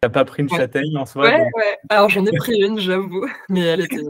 T'as 0.01 0.09
pas 0.09 0.25
pris 0.25 0.43
une 0.43 0.49
châtaigne 0.49 0.95
en 0.95 1.07
soi 1.07 1.23
Ouais, 1.23 1.39
ouais. 1.39 1.77
Alors 1.89 2.07
j'en 2.09 2.23
ai 2.25 2.31
pris 2.37 2.61
une, 2.61 2.77
j'avoue, 2.79 3.25
mais 3.49 3.61
elle 3.61 3.81
était, 3.81 4.03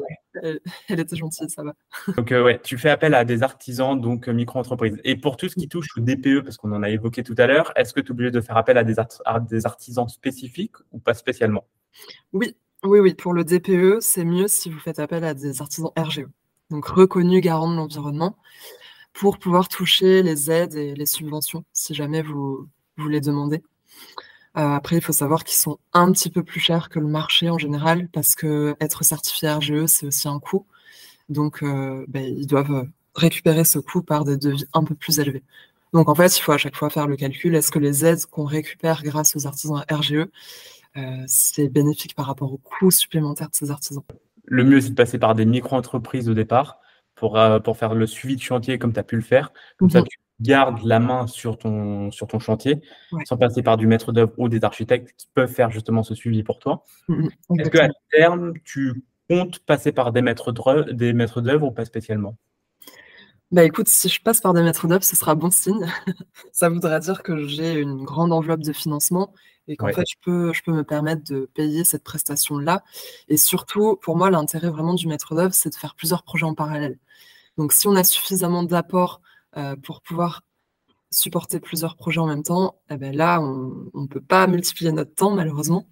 elle, 0.44 1.00
était 1.00 1.16
gentille, 1.16 1.50
ça 1.50 1.64
va. 1.64 1.74
Donc 2.18 2.34
euh, 2.34 2.44
ouais, 2.44 2.60
tu 2.62 2.78
fais 2.78 2.90
appel 2.90 3.14
à 3.14 3.24
des 3.24 3.42
artisans, 3.42 4.00
donc 4.00 4.28
euh, 4.28 4.34
micro-entreprises. 4.34 5.00
Et 5.06 5.16
pour 5.16 5.38
tout 5.38 5.48
ce 5.48 5.56
qui 5.56 5.70
touche 5.70 5.88
au 5.96 6.02
DPE, 6.02 6.44
parce 6.44 6.58
qu'on 6.58 6.74
en 6.74 6.84
a 6.84 6.90
évoqué 6.90 7.24
tout 7.24 7.36
à 7.38 7.48
l'heure, 7.48 7.72
est-ce 7.78 7.94
que 7.94 8.02
tu 8.02 8.08
es 8.08 8.12
obligé 8.12 8.32
de 8.32 8.42
faire 8.42 8.58
appel 8.58 8.78
à 8.78 8.84
des, 8.84 8.96
à 9.26 9.40
des 9.40 9.66
artisans 9.66 10.10
spécifiques 10.10 10.76
ou 10.92 11.00
pas 11.00 11.14
spécialement? 11.14 11.66
Oui, 12.34 12.58
oui, 12.84 13.00
oui. 13.00 13.14
Pour 13.14 13.34
le 13.34 13.46
DPE, 13.46 14.02
c'est 14.02 14.26
mieux 14.26 14.50
si 14.50 14.70
vous 14.70 14.80
faites 14.80 15.00
appel 15.00 15.24
à 15.24 15.34
des 15.34 15.62
artisans 15.62 15.92
RGE 15.98 16.26
donc 16.70 16.86
reconnu 16.88 17.42
garant 17.42 17.72
de 17.72 17.76
l'environnement, 17.76 18.36
pour 19.14 19.40
pouvoir 19.40 19.68
toucher 19.68 20.22
les 20.24 20.52
aides 20.52 20.76
et 20.76 20.94
les 20.94 21.06
subventions, 21.06 21.66
si 21.74 21.94
jamais 21.94 22.22
vous, 22.22 22.68
vous 22.98 23.08
les 23.10 23.22
demandez. 23.22 23.64
Euh, 24.58 24.76
après, 24.76 24.98
il 24.98 25.02
faut 25.02 25.14
savoir 25.14 25.44
qu'ils 25.44 25.58
sont 25.58 25.80
un 25.94 26.12
petit 26.12 26.30
peu 26.30 26.44
plus 26.44 26.60
chers 26.60 26.90
que 26.90 27.00
le 27.00 27.08
marché 27.08 27.50
en 27.50 27.58
général, 27.58 28.10
parce 28.10 28.36
que 28.36 28.76
être 28.82 29.04
certifié 29.04 29.50
RGE, 29.52 29.86
c'est 29.88 30.08
aussi 30.08 30.28
un 30.28 30.40
coût. 30.40 30.66
Donc, 31.30 31.64
euh, 31.64 32.06
ben, 32.08 32.24
ils 32.24 32.48
doivent 32.48 32.88
récupérer 33.16 33.64
ce 33.66 33.80
coût 33.80 34.02
par 34.02 34.26
des 34.26 34.38
devis 34.38 34.66
un 34.74 34.84
peu 34.84 34.96
plus 34.96 35.20
élevés. 35.20 35.44
Donc, 35.94 36.10
en 36.10 36.16
fait, 36.16 36.38
il 36.38 36.42
faut 36.42 36.52
à 36.52 36.58
chaque 36.58 36.76
fois 36.76 36.90
faire 36.90 37.08
le 37.08 37.16
calcul. 37.16 37.56
Est-ce 37.56 37.72
que 37.72 37.80
les 37.80 38.06
aides 38.06 38.26
qu'on 38.28 38.46
récupère 38.46 39.04
grâce 39.04 39.36
aux 39.36 39.48
artisans 39.48 39.84
RGE, 39.92 40.28
euh, 40.98 41.24
c'est 41.28 41.70
bénéfique 41.70 42.16
par 42.16 42.26
rapport 42.26 42.52
aux 42.54 42.58
coûts 42.58 42.92
supplémentaires 42.92 43.50
de 43.50 43.56
ces 43.56 43.72
artisans? 43.72 44.04
Le 44.48 44.64
mieux, 44.64 44.82
c'est 44.82 44.90
de 44.90 44.96
passer 44.96 45.20
par 45.20 45.36
des 45.36 45.46
micro-entreprises 45.46 46.30
au 46.30 46.34
départ 46.34 46.80
pour, 47.16 47.38
euh, 47.38 47.60
pour 47.60 47.78
faire 47.78 47.94
le 47.94 48.08
suivi 48.08 48.36
de 48.36 48.42
chantier 48.42 48.80
comme 48.80 48.94
tu 48.94 49.00
as 49.00 49.04
pu 49.04 49.16
le 49.16 49.22
faire. 49.22 49.52
Comme 49.78 49.90
ça, 49.90 50.00
mhm. 50.00 50.08
tu 50.08 50.18
gardes 50.40 50.84
la 50.84 51.00
main 51.00 51.28
sur 51.28 51.58
ton, 51.58 52.12
sur 52.12 52.28
ton 52.28 52.40
chantier 52.40 52.82
sans 53.26 53.38
passer 53.38 53.64
par 53.64 53.78
du 53.78 53.88
maître 53.88 54.12
d'œuvre 54.12 54.34
ou 54.38 54.50
des 54.50 54.64
architectes 54.64 55.14
qui 55.18 55.28
peuvent 55.34 55.52
faire 55.52 55.72
justement 55.72 56.04
ce 56.04 56.16
suivi 56.16 56.44
pour 56.44 56.60
toi. 56.60 56.84
Mhm. 57.10 57.30
Est-ce 57.60 57.70
qu'à 57.70 57.90
terme, 58.12 58.54
tu 58.64 59.04
comptes 59.30 59.60
passer 59.60 59.92
par 59.92 60.12
des 60.14 60.22
maîtres 60.22 60.52
d'œuvre 60.54 61.68
ou 61.68 61.72
pas 61.72 61.86
spécialement? 61.86 62.38
Bah 63.52 63.64
écoute, 63.64 63.88
si 63.88 64.10
je 64.10 64.22
passe 64.22 64.42
par 64.42 64.54
des 64.54 64.62
maîtres 64.62 64.88
d'œuvre, 64.88 65.04
ce 65.04 65.16
sera 65.16 65.34
bon 65.34 65.50
signe. 65.50 65.88
ça 66.52 66.70
voudra 66.70 67.00
dire 67.00 67.24
que 67.24 67.48
j'ai 67.48 67.80
une 67.80 68.04
grande 68.04 68.34
enveloppe 68.34 68.62
de 68.62 68.74
financement 68.74 69.34
et 69.68 69.76
qu'en 69.76 69.88
fait, 69.88 70.06
je 70.08 70.16
peux, 70.22 70.54
je 70.54 70.64
peux 70.64 70.72
me 70.72 70.84
permettre 70.84 71.24
de 71.24 71.50
payer 71.54 71.84
cette 71.84 72.04
prestation-là. 72.04 72.84
Et 73.28 73.38
surtout, 73.38 73.98
pour 73.98 74.16
moi, 74.16 74.30
l'intérêt 74.30 74.70
vraiment 74.70 74.94
du 74.94 75.08
maître 75.08 75.36
d'œuvre, 75.36 75.54
c'est 75.54 75.70
de 75.70 75.76
faire 75.76 75.96
plusieurs 75.96 76.24
projets 76.24 76.46
en 76.46 76.54
parallèle. 76.54 77.00
Donc, 77.58 77.74
si 77.74 77.88
on 77.88 77.96
a 77.96 78.04
suffisamment 78.04 78.64
d'apports 78.64 79.22
euh, 79.58 79.76
pour 79.76 80.02
pouvoir 80.02 80.44
supporter 81.12 81.60
plusieurs 81.60 81.96
projets 81.96 82.20
en 82.20 82.28
même 82.28 82.44
temps, 82.44 82.80
eh 82.90 82.98
ben 82.98 83.16
là, 83.16 83.42
on 83.42 83.90
ne 83.94 84.08
peut 84.08 84.22
pas 84.22 84.48
multiplier 84.48 84.92
notre 84.92 85.14
temps, 85.14 85.32
malheureusement. 85.32 85.88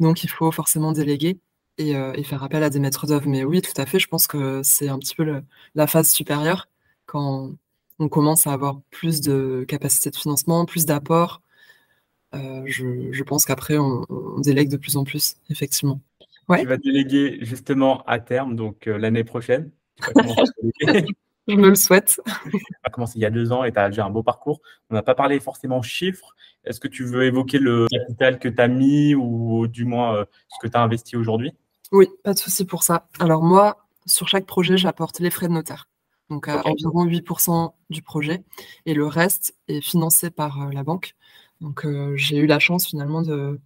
Donc, 0.00 0.24
il 0.24 0.30
faut 0.30 0.50
forcément 0.52 0.92
déléguer 0.92 1.40
et, 1.78 1.96
euh, 1.96 2.12
et 2.14 2.22
faire 2.22 2.42
appel 2.42 2.62
à 2.62 2.70
des 2.70 2.78
maîtres 2.80 3.06
d'œuvre. 3.06 3.28
Mais 3.28 3.44
oui, 3.44 3.62
tout 3.62 3.78
à 3.80 3.86
fait, 3.86 3.98
je 3.98 4.08
pense 4.08 4.26
que 4.26 4.62
c'est 4.62 4.88
un 4.88 4.98
petit 4.98 5.14
peu 5.14 5.42
la 5.74 5.86
phase 5.86 6.10
supérieure 6.10 6.68
quand 7.06 7.52
on 7.98 8.08
commence 8.08 8.46
à 8.46 8.52
avoir 8.52 8.80
plus 8.90 9.20
de 9.20 9.64
capacité 9.66 10.10
de 10.10 10.16
financement, 10.16 10.64
plus 10.66 10.86
d'apports, 10.86 11.42
euh, 12.34 12.62
je, 12.66 13.22
pense 13.22 13.44
qu'après, 13.44 13.78
on, 13.78 14.04
délègue 14.38 14.68
de 14.68 14.76
plus 14.76 14.96
en 14.96 15.04
plus, 15.04 15.36
effectivement. 15.50 16.00
Tu 16.56 16.66
vas 16.66 16.76
déléguer 16.78 17.38
justement 17.42 18.02
à 18.06 18.20
terme, 18.20 18.56
donc 18.56 18.86
euh, 18.86 18.96
l'année 18.96 19.24
prochaine. 19.24 19.70
je 21.48 21.54
me 21.54 21.68
le 21.68 21.74
souhaite. 21.74 22.20
Tu 22.50 22.58
as 22.84 22.90
commencé 22.90 23.18
il 23.18 23.22
y 23.22 23.26
a 23.26 23.30
deux 23.30 23.52
ans 23.52 23.64
et 23.64 23.72
tu 23.72 23.78
as 23.78 23.88
déjà 23.88 24.06
un 24.06 24.10
beau 24.10 24.22
parcours. 24.22 24.60
On 24.88 24.94
n'a 24.94 25.02
pas 25.02 25.14
parlé 25.14 25.40
forcément 25.40 25.82
chiffres. 25.82 26.34
Est-ce 26.64 26.80
que 26.80 26.88
tu 26.88 27.04
veux 27.04 27.24
évoquer 27.24 27.58
le 27.58 27.86
capital 27.90 28.38
que 28.38 28.48
tu 28.48 28.60
as 28.60 28.68
mis 28.68 29.14
ou 29.14 29.66
du 29.66 29.84
moins 29.84 30.16
euh, 30.16 30.24
ce 30.48 30.66
que 30.66 30.70
tu 30.70 30.76
as 30.76 30.82
investi 30.82 31.16
aujourd'hui? 31.16 31.52
Oui, 31.92 32.08
pas 32.24 32.34
de 32.34 32.38
souci 32.38 32.64
pour 32.64 32.82
ça. 32.82 33.08
Alors 33.18 33.42
moi, 33.42 33.86
sur 34.06 34.28
chaque 34.28 34.46
projet, 34.46 34.76
j'apporte 34.76 35.20
les 35.20 35.30
frais 35.30 35.48
de 35.48 35.52
notaire. 35.52 35.88
Donc 36.30 36.48
à 36.48 36.62
environ 36.66 37.06
8% 37.06 37.72
du 37.90 38.02
projet. 38.02 38.42
Et 38.86 38.94
le 38.94 39.06
reste 39.06 39.54
est 39.68 39.80
financé 39.80 40.30
par 40.30 40.70
la 40.70 40.82
banque. 40.82 41.14
Donc 41.60 41.84
euh, 41.84 42.16
j'ai 42.16 42.38
eu 42.38 42.46
la 42.46 42.58
chance 42.58 42.86
finalement 42.86 43.22
de, 43.22 43.60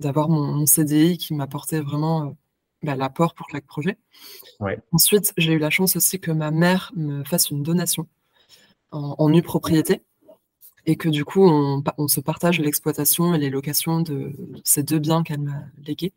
d'avoir 0.00 0.28
mon, 0.28 0.64
CDI 0.66 1.18
qui 1.18 1.34
m'apportait 1.34 1.80
vraiment 1.80 2.26
euh, 2.26 2.30
bah, 2.82 2.96
l'apport 2.96 3.34
pour 3.34 3.48
chaque 3.50 3.66
projet. 3.66 3.98
Ensuite, 4.92 5.32
j'ai 5.36 5.52
eu 5.52 5.58
la 5.58 5.70
chance 5.70 5.96
aussi 5.96 6.20
que 6.20 6.30
ma 6.30 6.50
mère 6.50 6.92
me 6.96 7.24
fasse 7.24 7.50
une 7.50 7.62
donation 7.62 8.06
en, 8.92 9.28
nue 9.28 9.42
propriété 9.42 10.02
et 10.86 10.96
que 10.96 11.08
du 11.08 11.24
coup, 11.24 11.44
on, 11.44 11.82
on 11.98 12.08
se 12.08 12.20
partage 12.20 12.60
l'exploitation 12.60 13.34
et 13.34 13.38
les 13.38 13.50
locations 13.50 14.00
de 14.00 14.32
ces 14.62 14.82
deux 14.82 15.00
biens 15.00 15.22
qu'elle 15.22 15.40
m'a 15.40 15.64
légués. 15.84 16.12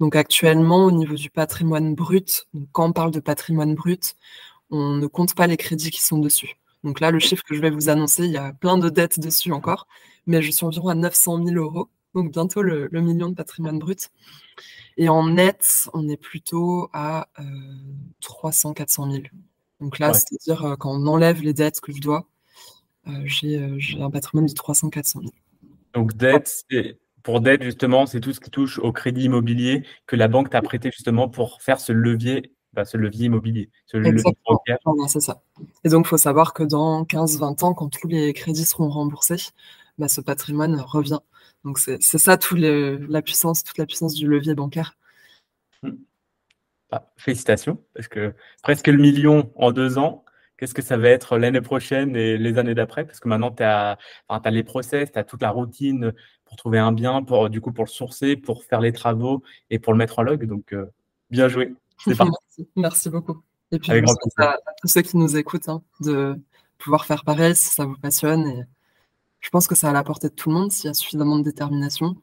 Donc 0.00 0.14
actuellement, 0.14 0.84
au 0.84 0.90
niveau 0.90 1.14
du 1.14 1.30
patrimoine 1.30 1.94
brut, 1.94 2.46
quand 2.72 2.86
on 2.88 2.92
parle 2.92 3.10
de 3.12 3.20
patrimoine 3.20 3.74
brut, 3.74 4.14
on 4.70 4.94
ne 4.94 5.06
compte 5.06 5.34
pas 5.34 5.46
les 5.46 5.56
crédits 5.56 5.90
qui 5.90 6.02
sont 6.02 6.18
dessus. 6.18 6.56
Donc 6.84 7.00
là, 7.00 7.10
le 7.10 7.18
chiffre 7.18 7.42
que 7.44 7.54
je 7.54 7.60
vais 7.60 7.70
vous 7.70 7.88
annoncer, 7.88 8.24
il 8.26 8.32
y 8.32 8.36
a 8.36 8.52
plein 8.52 8.78
de 8.78 8.88
dettes 8.88 9.18
dessus 9.18 9.52
encore, 9.52 9.86
mais 10.26 10.42
je 10.42 10.50
suis 10.50 10.66
environ 10.66 10.88
à 10.88 10.94
900 10.94 11.44
000 11.44 11.56
euros, 11.56 11.88
donc 12.14 12.32
bientôt 12.32 12.62
le, 12.62 12.88
million 12.92 13.28
de 13.28 13.34
patrimoine 13.34 13.78
brut. 13.78 14.10
Et 14.96 15.08
en 15.08 15.28
net, 15.28 15.88
on 15.92 16.08
est 16.08 16.16
plutôt 16.16 16.88
à 16.92 17.28
300-400 18.22 19.10
000. 19.10 19.22
Donc 19.80 19.98
là, 19.98 20.12
c'est-à-dire 20.14 20.64
euh, 20.64 20.76
quand 20.76 20.90
on 20.90 21.06
enlève 21.06 21.42
les 21.42 21.52
dettes 21.52 21.80
que 21.80 21.92
je 21.92 22.00
dois, 22.00 22.26
euh, 23.08 23.26
euh, 23.44 23.74
j'ai 23.78 24.00
un 24.00 24.10
patrimoine 24.10 24.46
de 24.46 24.52
300-400 24.52 25.20
000. 25.20 25.24
Donc 25.94 26.16
dette, 26.16 26.64
pour 27.22 27.40
dette, 27.40 27.62
justement, 27.62 28.06
c'est 28.06 28.20
tout 28.20 28.32
ce 28.32 28.40
qui 28.40 28.50
touche 28.50 28.78
au 28.78 28.92
crédit 28.92 29.24
immobilier 29.24 29.84
que 30.06 30.16
la 30.16 30.28
banque 30.28 30.50
t'a 30.50 30.62
prêté 30.62 30.90
justement 30.90 31.28
pour 31.28 31.60
faire 31.62 31.80
ce 31.80 31.92
levier 31.92 32.52
bah, 32.72 32.84
ce 32.84 32.98
levier 32.98 33.26
immobilier, 33.26 33.70
ce 33.86 33.96
levier 33.96 34.36
bancaire. 34.46 34.76
c'est 35.08 35.20
ça. 35.20 35.40
Et 35.82 35.88
donc, 35.88 36.04
il 36.04 36.08
faut 36.08 36.18
savoir 36.18 36.52
que 36.52 36.62
dans 36.62 37.04
15-20 37.04 37.64
ans, 37.64 37.72
quand 37.72 37.88
tous 37.88 38.06
les 38.06 38.34
crédits 38.34 38.66
seront 38.66 38.90
remboursés, 38.90 39.36
bah, 39.98 40.08
ce 40.08 40.20
patrimoine 40.20 40.80
revient. 40.80 41.20
Donc, 41.64 41.78
c'est 41.78 42.00
ça 42.00 42.36
tout 42.36 42.56
la 42.56 43.22
puissance, 43.22 43.64
toute 43.64 43.78
la 43.78 43.86
puissance 43.86 44.14
du 44.14 44.26
levier 44.26 44.54
bancaire. 44.54 44.96
Hmm. 45.82 45.96
Bah, 46.90 47.10
félicitations, 47.16 47.82
parce 47.94 48.08
que 48.08 48.34
presque 48.62 48.86
le 48.86 48.98
million 48.98 49.50
en 49.56 49.72
deux 49.72 49.98
ans, 49.98 50.24
qu'est-ce 50.56 50.74
que 50.74 50.82
ça 50.82 50.96
va 50.96 51.08
être 51.08 51.38
l'année 51.38 51.60
prochaine 51.60 52.14
et 52.14 52.38
les 52.38 52.58
années 52.58 52.74
d'après? 52.74 53.04
Parce 53.04 53.20
que 53.20 53.28
maintenant, 53.28 53.50
tu 53.50 53.62
as, 53.62 53.98
as, 54.28 54.50
les 54.50 54.62
process, 54.62 55.10
tu 55.12 55.18
as 55.18 55.24
toute 55.24 55.42
la 55.42 55.50
routine 55.50 56.12
pour 56.44 56.56
trouver 56.56 56.78
un 56.78 56.92
bien, 56.92 57.22
pour, 57.22 57.50
du 57.50 57.60
coup, 57.60 57.72
pour 57.72 57.84
le 57.84 57.90
sourcer, 57.90 58.36
pour 58.36 58.64
faire 58.64 58.80
les 58.80 58.92
travaux 58.92 59.42
et 59.70 59.78
pour 59.78 59.92
le 59.92 59.98
mettre 59.98 60.18
en 60.20 60.22
log. 60.22 60.46
Donc, 60.46 60.72
euh, 60.72 60.86
bien 61.30 61.48
joué. 61.48 61.74
Merci. 62.06 62.68
Merci 62.76 63.10
beaucoup. 63.10 63.42
Et 63.72 63.78
puis, 63.80 63.90
à, 64.38 64.58
tous 64.80 64.88
ceux 64.88 65.02
qui 65.02 65.16
nous 65.16 65.36
écoutent, 65.36 65.68
hein, 65.68 65.82
de 66.00 66.36
pouvoir 66.78 67.04
faire 67.04 67.24
pareil 67.24 67.56
si 67.56 67.74
ça 67.74 67.84
vous 67.84 67.96
passionne. 67.96 68.66
Je 69.46 69.50
pense 69.50 69.68
que 69.68 69.76
ça 69.76 69.90
a 69.90 69.92
la 69.92 70.02
portée 70.02 70.28
de 70.28 70.34
tout 70.34 70.48
le 70.48 70.56
monde 70.56 70.72
s'il 70.72 70.86
y 70.86 70.90
a 70.90 70.94
suffisamment 70.94 71.38
de 71.38 71.44
détermination, 71.44 72.16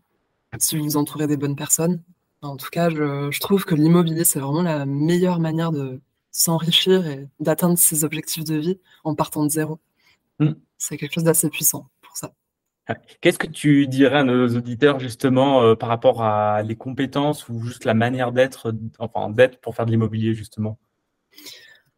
si 0.58 0.78
vous 0.78 0.84
vous 0.84 0.98
entourez 0.98 1.26
des 1.26 1.38
bonnes 1.38 1.56
personnes. 1.56 2.04
En 2.42 2.58
tout 2.58 2.68
cas, 2.70 2.90
je, 2.90 3.40
trouve 3.40 3.64
que 3.64 3.76
l'immobilier, 3.76 4.26
c'est 4.26 4.42
vraiment 4.42 4.62
la 4.62 4.86
meilleure 4.86 5.40
manière 5.40 5.72
de 5.72 6.02
s'enrichir 6.32 7.08
et 7.08 7.30
d'atteindre 7.40 7.78
ses 7.78 8.04
objectifs 8.04 8.44
de 8.44 8.56
vie 8.56 8.78
en 9.06 9.16
partant 9.16 9.46
de 9.46 9.50
zéro. 9.50 9.80
Mm. 10.40 10.52
C'est 10.78 10.98
quelque 10.98 11.14
chose 11.14 11.24
d'assez 11.24 11.50
puissant 11.50 11.88
pour 12.02 12.18
ça. 12.18 12.34
Qu'est-ce 13.22 13.40
que 13.40 13.48
tu 13.48 13.88
dirais 13.88 14.18
à 14.18 14.24
nos 14.26 14.50
auditeurs 14.50 15.00
justement 15.00 15.62
euh, 15.62 15.76
par 15.76 15.88
rapport 15.88 16.24
à 16.24 16.62
les 16.62 16.76
compétences 16.76 17.48
ou 17.48 17.62
juste 17.62 17.86
la 17.86 17.94
manière 17.94 18.34
d'être, 18.34 18.76
enfin 19.00 19.30
d'être 19.30 19.62
pour 19.62 19.76
faire 19.76 19.86
de 19.86 19.92
l'immobilier 19.92 20.34
justement? 20.34 20.78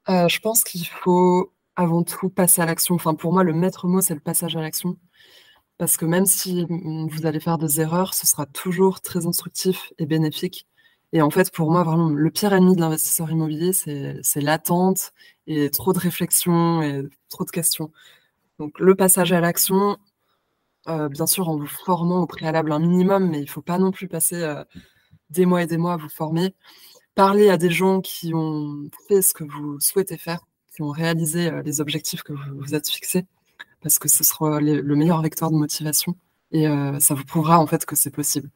Euh, 0.08 0.28
Je 0.28 0.40
pense 0.40 0.64
qu'il 0.64 0.86
faut 0.86 1.52
avant 1.76 2.04
tout 2.04 2.30
passer 2.30 2.62
à 2.62 2.68
l'action. 2.68 2.94
Enfin 2.94 3.16
pour 3.16 3.34
moi 3.34 3.44
le 3.44 3.54
maître 3.54 3.88
mot 3.88 4.02
c'est 4.02 4.14
le 4.14 4.20
passage 4.20 4.56
à 4.56 4.62
l'action. 4.62 5.00
Parce 5.78 5.98
que 5.98 6.06
même 6.06 6.26
si 6.26 6.66
vous 6.70 7.26
allez 7.26 7.40
faire 7.40 7.58
des 7.58 7.82
erreurs, 7.82 8.14
ce 8.14 8.26
sera 8.26 8.46
toujours 8.46 9.02
très 9.02 9.26
instructif 9.28 9.92
et 9.98 10.06
bénéfique. 10.06 10.68
Et 11.12 11.22
en 11.22 11.30
fait, 11.30 11.52
pour 11.52 11.72
moi, 11.72 11.84
vraiment, 11.84 12.10
le 12.10 12.32
pire 12.32 12.54
ennemi 12.54 12.76
de 12.76 12.82
l'investisseur 12.82 13.30
immobilier, 13.32 13.74
c'est 13.74 14.42
l'attente 14.42 15.14
et 15.48 15.70
trop 15.70 15.94
de 15.94 16.00
réflexion 16.00 16.82
et 16.82 17.04
trop 17.30 17.46
de 17.46 17.52
questions. 17.52 17.92
Donc, 18.60 18.80
le 18.80 18.96
passage 18.96 19.34
à 19.34 19.42
l'action, 19.42 19.98
euh, 20.88 21.10
bien 21.10 21.28
sûr, 21.28 21.50
en 21.50 21.58
vous 21.58 21.68
formant 21.68 22.22
au 22.22 22.28
préalable 22.28 22.72
un 22.72 22.80
minimum, 22.80 23.30
mais 23.30 23.40
il 23.40 23.46
ne 23.46 23.50
faut 23.50 23.62
pas 23.62 23.78
non 23.80 23.92
plus 23.92 24.08
passer 24.08 24.42
euh, 24.44 24.64
des 25.30 25.46
mois 25.46 25.64
et 25.64 25.68
des 25.68 25.78
mois 25.78 25.94
à 25.94 25.98
vous 25.98 26.10
former. 26.10 26.54
Parler 27.16 27.50
à 27.50 27.58
des 27.58 27.72
gens 27.72 28.02
qui 28.02 28.34
ont 28.34 28.90
fait 29.08 29.22
ce 29.22 29.34
que 29.34 29.44
vous 29.44 29.80
souhaitez 29.80 30.18
faire, 30.18 30.42
qui 30.76 30.82
ont 30.84 30.92
réalisé 30.92 31.50
euh, 31.50 31.62
les 31.64 31.82
objectifs 31.82 32.24
que 32.24 32.34
vous 32.34 32.60
vous 32.60 32.76
êtes 32.76 32.90
fixés 32.90 33.26
parce 33.86 34.00
que 34.00 34.10
ce 34.10 34.24
sera 34.24 34.60
le 34.60 34.96
meilleur 34.96 35.22
vecteur 35.22 35.52
de 35.52 35.56
motivation 35.56 36.16
et 36.50 36.68
euh, 36.68 37.00
ça 37.00 37.14
vous 37.14 37.24
prouvera 37.24 37.60
en 37.60 37.68
fait 37.68 37.86
que 37.86 37.96
c'est 37.96 38.10
possible. 38.10 38.50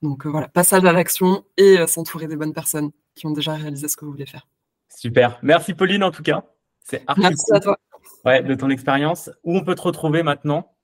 Donc 0.00 0.24
euh, 0.24 0.28
voilà, 0.28 0.46
passage 0.46 0.84
à 0.84 0.92
l'action 0.92 1.44
et 1.56 1.76
euh, 1.76 1.88
s'entourer 1.88 2.28
des 2.28 2.36
bonnes 2.36 2.52
personnes 2.52 2.92
qui 3.16 3.26
ont 3.26 3.32
déjà 3.32 3.54
réalisé 3.54 3.88
ce 3.88 3.96
que 3.96 4.04
vous 4.04 4.12
voulez 4.12 4.26
faire. 4.26 4.46
Super. 4.88 5.40
Merci 5.42 5.74
Pauline 5.74 6.04
en 6.04 6.12
tout 6.12 6.22
cas. 6.22 6.44
C'est 6.84 7.02
Merci 7.18 7.52
à 7.52 7.58
toi. 7.58 7.76
Ouais, 8.24 8.44
de 8.44 8.54
ton 8.54 8.70
expérience. 8.70 9.28
Où 9.42 9.56
on 9.56 9.64
peut 9.64 9.74
te 9.74 9.82
retrouver 9.82 10.22
maintenant? 10.22 10.76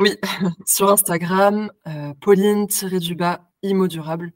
Oui, 0.00 0.18
sur 0.66 0.90
Instagram, 0.90 1.70
Pauline-du-bas 2.20 3.52
Immo 3.62 3.86
Durable. 3.86 4.32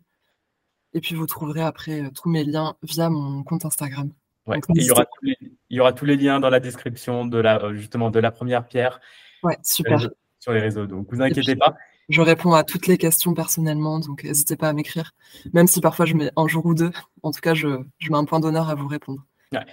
Et 0.93 1.01
puis 1.01 1.17
vous 1.17 1.27
trouverez 1.27 1.63
après 1.63 2.09
tous 2.15 2.29
mes 2.29 2.45
liens 2.45 2.77
via 2.85 3.11
mon 3.11 3.43
compte 3.43 3.65
Instagram 3.65 4.13
il, 4.47 4.85
y 4.85 4.91
aura 4.91 5.05
tous 5.05 5.25
les, 5.25 5.37
il 5.41 5.77
y 5.77 5.81
aura 5.81 5.93
tous 5.93 6.05
les 6.05 6.17
liens 6.17 6.41
dans 6.41 6.51
la 6.51 6.61
description 6.61 7.25
de 7.25 7.39
la, 7.39 7.63
euh, 7.63 7.75
justement 7.75 8.11
de 8.11 8.19
la 8.19 8.31
première 8.31 8.67
pierre. 8.67 9.01
Ouais, 9.43 9.57
super. 9.63 9.99
Sur 10.41 10.53
les 10.53 10.61
réseaux. 10.61 10.87
Donc, 10.87 11.07
vous 11.11 11.23
inquiétez 11.23 11.57
pas. 11.57 11.75
Je 12.11 12.21
réponds 12.21 12.53
à 12.53 12.65
toutes 12.65 12.87
les 12.87 12.99
questions 12.99 13.33
personnellement, 13.33 13.99
donc 13.99 14.25
n'hésitez 14.25 14.57
pas 14.57 14.69
à 14.69 14.73
m'écrire. 14.75 15.13
Même 15.55 15.67
si 15.67 15.81
parfois 15.81 16.05
je 16.05 16.15
mets 16.15 16.31
un 16.37 16.47
jour 16.47 16.67
ou 16.67 16.75
deux, 16.75 16.91
en 17.23 17.31
tout 17.31 17.41
cas, 17.41 17.55
je, 17.55 17.83
je 17.99 18.11
mets 18.11 18.19
un 18.19 18.27
point 18.27 18.41
d'honneur 18.41 18.69
à 18.69 18.75
vous 18.75 18.87
répondre. 18.87 19.25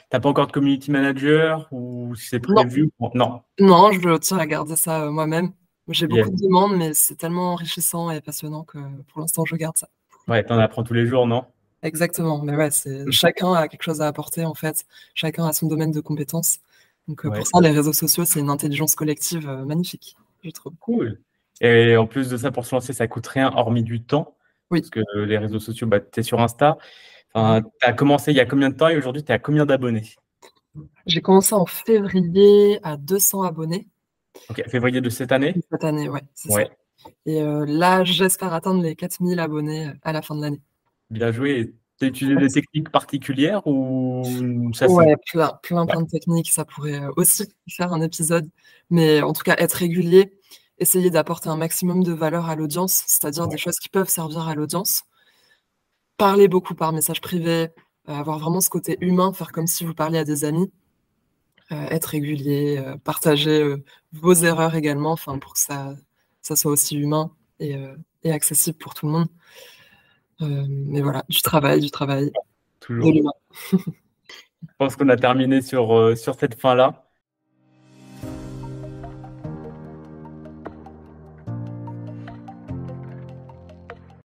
T'as 0.09 0.19
pas 0.19 0.29
encore 0.29 0.47
de 0.47 0.51
community 0.51 0.91
manager 0.91 1.67
ou 1.71 2.13
c'est 2.15 2.39
prévu 2.39 2.91
Non? 3.13 3.41
non. 3.59 3.91
je 3.91 4.17
tiens 4.17 4.37
à 4.37 4.45
garder 4.45 4.75
ça 4.75 5.03
euh, 5.03 5.11
moi-même. 5.11 5.51
J'ai 5.87 6.07
beaucoup 6.07 6.29
de 6.29 6.41
demandes, 6.41 6.77
mais 6.77 6.93
c'est 6.93 7.15
tellement 7.15 7.53
enrichissant 7.53 8.11
et 8.11 8.21
passionnant 8.21 8.63
que 8.63 8.77
pour 9.11 9.21
l'instant, 9.21 9.43
je 9.45 9.55
garde 9.55 9.77
ça. 9.77 9.89
Ouais, 10.27 10.43
t'en 10.43 10.57
apprends 10.57 10.83
tous 10.83 10.93
les 10.93 11.05
jours, 11.05 11.27
non? 11.27 11.45
Exactement, 11.83 12.41
mais 12.43 12.55
ouais, 12.55 12.69
c'est 12.71 13.05
mmh. 13.05 13.11
chacun 13.11 13.53
a 13.53 13.67
quelque 13.67 13.83
chose 13.83 14.01
à 14.01 14.07
apporter 14.07 14.45
en 14.45 14.53
fait, 14.53 14.85
chacun 15.15 15.47
a 15.47 15.53
son 15.53 15.67
domaine 15.67 15.91
de 15.91 15.99
compétences. 15.99 16.59
Donc 17.07 17.25
euh, 17.25 17.31
pour 17.31 17.47
ça, 17.47 17.59
les 17.59 17.71
réseaux 17.71 17.93
sociaux, 17.93 18.25
c'est 18.25 18.39
une 18.39 18.49
intelligence 18.49 18.95
collective 18.95 19.49
euh, 19.49 19.65
magnifique, 19.65 20.15
je 20.43 20.51
trouve. 20.51 20.73
Cool. 20.79 21.19
Et 21.59 21.97
en 21.97 22.07
plus 22.07 22.29
de 22.29 22.37
ça, 22.37 22.51
pour 22.51 22.65
se 22.65 22.75
lancer, 22.75 22.93
ça 22.93 23.07
coûte 23.07 23.27
rien 23.27 23.51
hormis 23.55 23.83
du 23.83 24.03
temps. 24.03 24.35
Oui. 24.69 24.81
Parce 24.81 24.89
que 24.89 25.01
les 25.17 25.37
réseaux 25.37 25.59
sociaux, 25.59 25.87
bah, 25.87 25.99
tu 25.99 26.19
es 26.19 26.23
sur 26.23 26.39
Insta. 26.39 26.77
Enfin, 27.33 27.61
tu 27.61 27.87
as 27.87 27.93
commencé 27.93 28.31
il 28.31 28.37
y 28.37 28.39
a 28.39 28.45
combien 28.45 28.69
de 28.69 28.75
temps 28.75 28.89
et 28.89 28.97
aujourd'hui, 28.97 29.23
tu 29.23 29.31
es 29.31 29.35
à 29.35 29.39
combien 29.39 29.65
d'abonnés? 29.65 30.15
J'ai 31.05 31.21
commencé 31.21 31.53
en 31.53 31.65
février 31.65 32.79
à 32.83 32.97
200 32.97 33.43
abonnés. 33.43 33.87
Ok, 34.49 34.63
février 34.69 35.01
de 35.01 35.09
cette 35.09 35.31
année? 35.31 35.55
Cette 35.71 35.83
année, 35.83 36.09
ouais. 36.09 36.21
ouais. 36.49 36.69
Et 37.25 37.41
euh, 37.41 37.65
là, 37.67 38.03
j'espère 38.03 38.53
atteindre 38.53 38.81
les 38.81 38.95
4000 38.95 39.39
abonnés 39.39 39.91
à 40.03 40.13
la 40.13 40.21
fin 40.21 40.35
de 40.35 40.41
l'année. 40.41 40.61
Bien 41.11 41.31
joué. 41.33 41.75
Tu 41.99 42.05
as 42.05 42.07
utilisé 42.07 42.39
des 42.39 42.47
techniques 42.47 42.89
particulières 42.89 43.67
ou 43.67 44.71
ça 44.73 44.87
Ouais, 44.89 45.13
plein, 45.31 45.51
plein, 45.61 45.85
plein 45.85 46.01
de 46.01 46.07
techniques. 46.07 46.49
Ça 46.49 46.63
pourrait 46.63 47.01
euh, 47.01 47.11
aussi 47.17 47.53
faire 47.69 47.91
un 47.93 48.01
épisode. 48.01 48.49
Mais 48.89 49.21
en 49.21 49.33
tout 49.33 49.43
cas, 49.43 49.55
être 49.57 49.73
régulier, 49.73 50.33
essayer 50.79 51.09
d'apporter 51.09 51.49
un 51.49 51.57
maximum 51.57 52.01
de 52.03 52.13
valeur 52.13 52.49
à 52.49 52.55
l'audience, 52.55 53.03
c'est-à-dire 53.07 53.47
des 53.49 53.57
choses 53.57 53.77
qui 53.77 53.89
peuvent 53.89 54.07
servir 54.07 54.47
à 54.47 54.55
l'audience. 54.55 55.03
Parler 56.15 56.47
beaucoup 56.47 56.75
par 56.75 56.93
message 56.93 57.19
privé, 57.19 57.67
euh, 58.07 58.13
avoir 58.13 58.39
vraiment 58.39 58.61
ce 58.61 58.69
côté 58.69 58.97
humain, 59.01 59.33
faire 59.33 59.51
comme 59.51 59.67
si 59.67 59.83
vous 59.83 59.93
parliez 59.93 60.17
à 60.19 60.23
des 60.23 60.45
amis. 60.45 60.71
Euh, 61.73 61.87
être 61.89 62.05
régulier, 62.05 62.83
partager 63.03 63.75
vos 64.13 64.33
erreurs 64.33 64.75
également, 64.75 65.11
enfin 65.11 65.39
pour 65.39 65.53
que 65.53 65.59
ça, 65.59 65.95
ça 66.41 66.55
soit 66.55 66.71
aussi 66.71 66.97
humain 66.97 67.31
et, 67.59 67.75
et 68.23 68.31
accessible 68.31 68.77
pour 68.77 68.93
tout 68.93 69.05
le 69.05 69.11
monde. 69.13 69.27
Euh, 70.41 70.65
mais 70.69 71.01
voilà, 71.01 71.23
du 71.29 71.41
travail, 71.41 71.79
du 71.81 71.91
travail. 71.91 72.31
Toujours. 72.79 73.33
Je 73.71 73.77
pense 74.77 74.95
qu'on 74.95 75.09
a 75.09 75.17
terminé 75.17 75.61
sur, 75.61 75.95
euh, 75.95 76.15
sur 76.15 76.35
cette 76.35 76.59
fin-là. 76.59 77.10